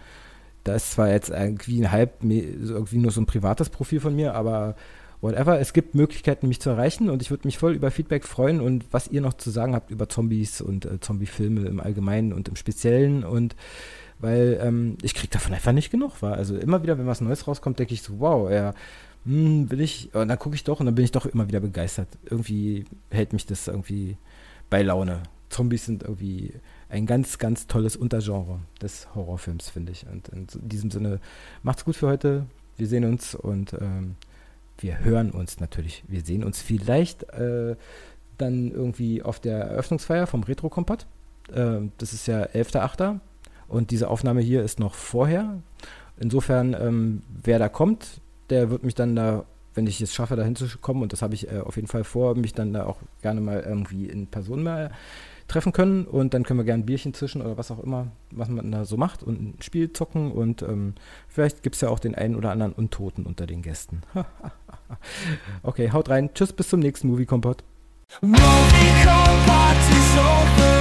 da 0.63 0.75
ist 0.75 0.91
zwar 0.91 1.09
jetzt 1.09 1.29
irgendwie 1.29 1.81
ein 1.81 1.91
halb, 1.91 2.23
irgendwie 2.23 2.97
nur 2.97 3.11
so 3.11 3.21
ein 3.21 3.25
privates 3.25 3.69
Profil 3.69 3.99
von 3.99 4.15
mir, 4.15 4.35
aber 4.35 4.75
whatever. 5.21 5.59
Es 5.59 5.73
gibt 5.73 5.95
Möglichkeiten, 5.95 6.47
mich 6.47 6.59
zu 6.59 6.69
erreichen 6.69 7.09
und 7.09 7.21
ich 7.21 7.29
würde 7.29 7.47
mich 7.47 7.57
voll 7.57 7.73
über 7.73 7.91
Feedback 7.91 8.25
freuen 8.25 8.59
und 8.59 8.85
was 8.91 9.07
ihr 9.07 9.21
noch 9.21 9.33
zu 9.33 9.49
sagen 9.49 9.75
habt 9.75 9.91
über 9.91 10.09
Zombies 10.09 10.61
und 10.61 10.85
äh, 10.85 10.99
Zombie-Filme 10.99 11.67
im 11.67 11.79
Allgemeinen 11.79 12.33
und 12.33 12.49
im 12.49 12.55
Speziellen 12.55 13.23
und 13.23 13.55
weil 14.19 14.59
ähm, 14.61 14.97
ich 15.01 15.15
kriege 15.15 15.31
davon 15.31 15.53
einfach 15.53 15.71
nicht 15.71 15.89
genug, 15.89 16.21
war. 16.21 16.35
Also 16.35 16.55
immer 16.55 16.83
wieder, 16.83 16.97
wenn 16.97 17.07
was 17.07 17.21
Neues 17.21 17.47
rauskommt, 17.47 17.79
denke 17.79 17.93
ich 17.93 18.03
so, 18.03 18.19
wow, 18.19 18.51
ja, 18.51 18.73
hm, 19.25 19.67
bin 19.67 19.79
ich, 19.79 20.13
und 20.13 20.27
dann 20.27 20.39
gucke 20.39 20.55
ich 20.55 20.63
doch 20.63 20.79
und 20.79 20.85
dann 20.85 20.95
bin 20.95 21.05
ich 21.05 21.11
doch 21.11 21.25
immer 21.25 21.47
wieder 21.47 21.59
begeistert. 21.59 22.07
Irgendwie 22.25 22.85
hält 23.09 23.33
mich 23.33 23.45
das 23.45 23.67
irgendwie 23.67 24.17
bei 24.69 24.83
Laune. 24.83 25.23
Zombies 25.51 25.85
sind 25.85 26.03
irgendwie 26.03 26.53
ein 26.89 27.05
ganz, 27.05 27.37
ganz 27.37 27.67
tolles 27.67 27.95
Untergenre 27.95 28.59
des 28.81 29.13
Horrorfilms, 29.15 29.69
finde 29.69 29.91
ich. 29.91 30.05
Und 30.07 30.29
in 30.29 30.47
diesem 30.67 30.91
Sinne, 30.91 31.19
macht's 31.63 31.85
gut 31.85 31.95
für 31.95 32.07
heute. 32.07 32.45
Wir 32.77 32.87
sehen 32.87 33.05
uns 33.05 33.35
und 33.35 33.73
ähm, 33.73 34.15
wir 34.79 34.99
hören 34.99 35.31
uns 35.31 35.59
natürlich. 35.59 36.03
Wir 36.07 36.21
sehen 36.21 36.43
uns 36.43 36.61
vielleicht 36.61 37.23
äh, 37.33 37.75
dann 38.37 38.71
irgendwie 38.71 39.21
auf 39.21 39.39
der 39.39 39.59
Eröffnungsfeier 39.59 40.27
vom 40.27 40.43
Retro-Kompott. 40.43 41.05
Äh, 41.53 41.81
das 41.97 42.13
ist 42.13 42.27
ja 42.27 42.43
11.8. 42.43 43.19
Und 43.67 43.91
diese 43.91 44.09
Aufnahme 44.09 44.41
hier 44.41 44.63
ist 44.63 44.79
noch 44.79 44.95
vorher. 44.95 45.61
Insofern, 46.19 46.73
ähm, 46.73 47.23
wer 47.43 47.59
da 47.59 47.69
kommt, 47.69 48.21
der 48.49 48.69
wird 48.69 48.83
mich 48.83 48.95
dann 48.95 49.15
da, 49.15 49.45
wenn 49.73 49.87
ich 49.87 50.01
es 50.01 50.13
schaffe, 50.13 50.35
da 50.35 50.43
hinzukommen, 50.43 51.03
und 51.03 51.13
das 51.13 51.21
habe 51.21 51.35
ich 51.35 51.49
äh, 51.49 51.59
auf 51.59 51.77
jeden 51.77 51.87
Fall 51.87 52.03
vor, 52.03 52.35
mich 52.35 52.53
dann 52.53 52.73
da 52.73 52.85
auch 52.85 52.97
gerne 53.21 53.39
mal 53.39 53.61
irgendwie 53.61 54.07
in 54.07 54.27
Person 54.27 54.61
mal 54.63 54.91
treffen 55.51 55.73
können 55.73 56.05
und 56.05 56.33
dann 56.33 56.43
können 56.43 56.59
wir 56.59 56.63
gerne 56.63 56.83
ein 56.83 56.85
Bierchen 56.85 57.13
zischen 57.13 57.41
oder 57.41 57.57
was 57.57 57.71
auch 57.71 57.79
immer, 57.79 58.07
was 58.31 58.49
man 58.49 58.71
da 58.71 58.85
so 58.85 58.97
macht 58.97 59.21
und 59.21 59.41
ein 59.41 59.61
Spiel 59.61 59.91
zocken 59.93 60.31
und 60.31 60.61
ähm, 60.61 60.95
vielleicht 61.27 61.61
gibt 61.61 61.75
es 61.75 61.81
ja 61.81 61.89
auch 61.89 61.99
den 61.99 62.15
einen 62.15 62.35
oder 62.35 62.51
anderen 62.51 62.73
Untoten 62.73 63.25
unter 63.25 63.45
den 63.45 63.61
Gästen. 63.61 64.01
okay, 65.63 65.91
haut 65.91 66.09
rein. 66.09 66.33
Tschüss, 66.33 66.53
bis 66.53 66.69
zum 66.69 66.79
nächsten 66.79 67.07
Movie 67.07 67.25
Kompott. 67.25 67.63
Movie 68.21 68.37
Kompott 69.03 69.77
ist 69.91 70.17
over. 70.17 70.80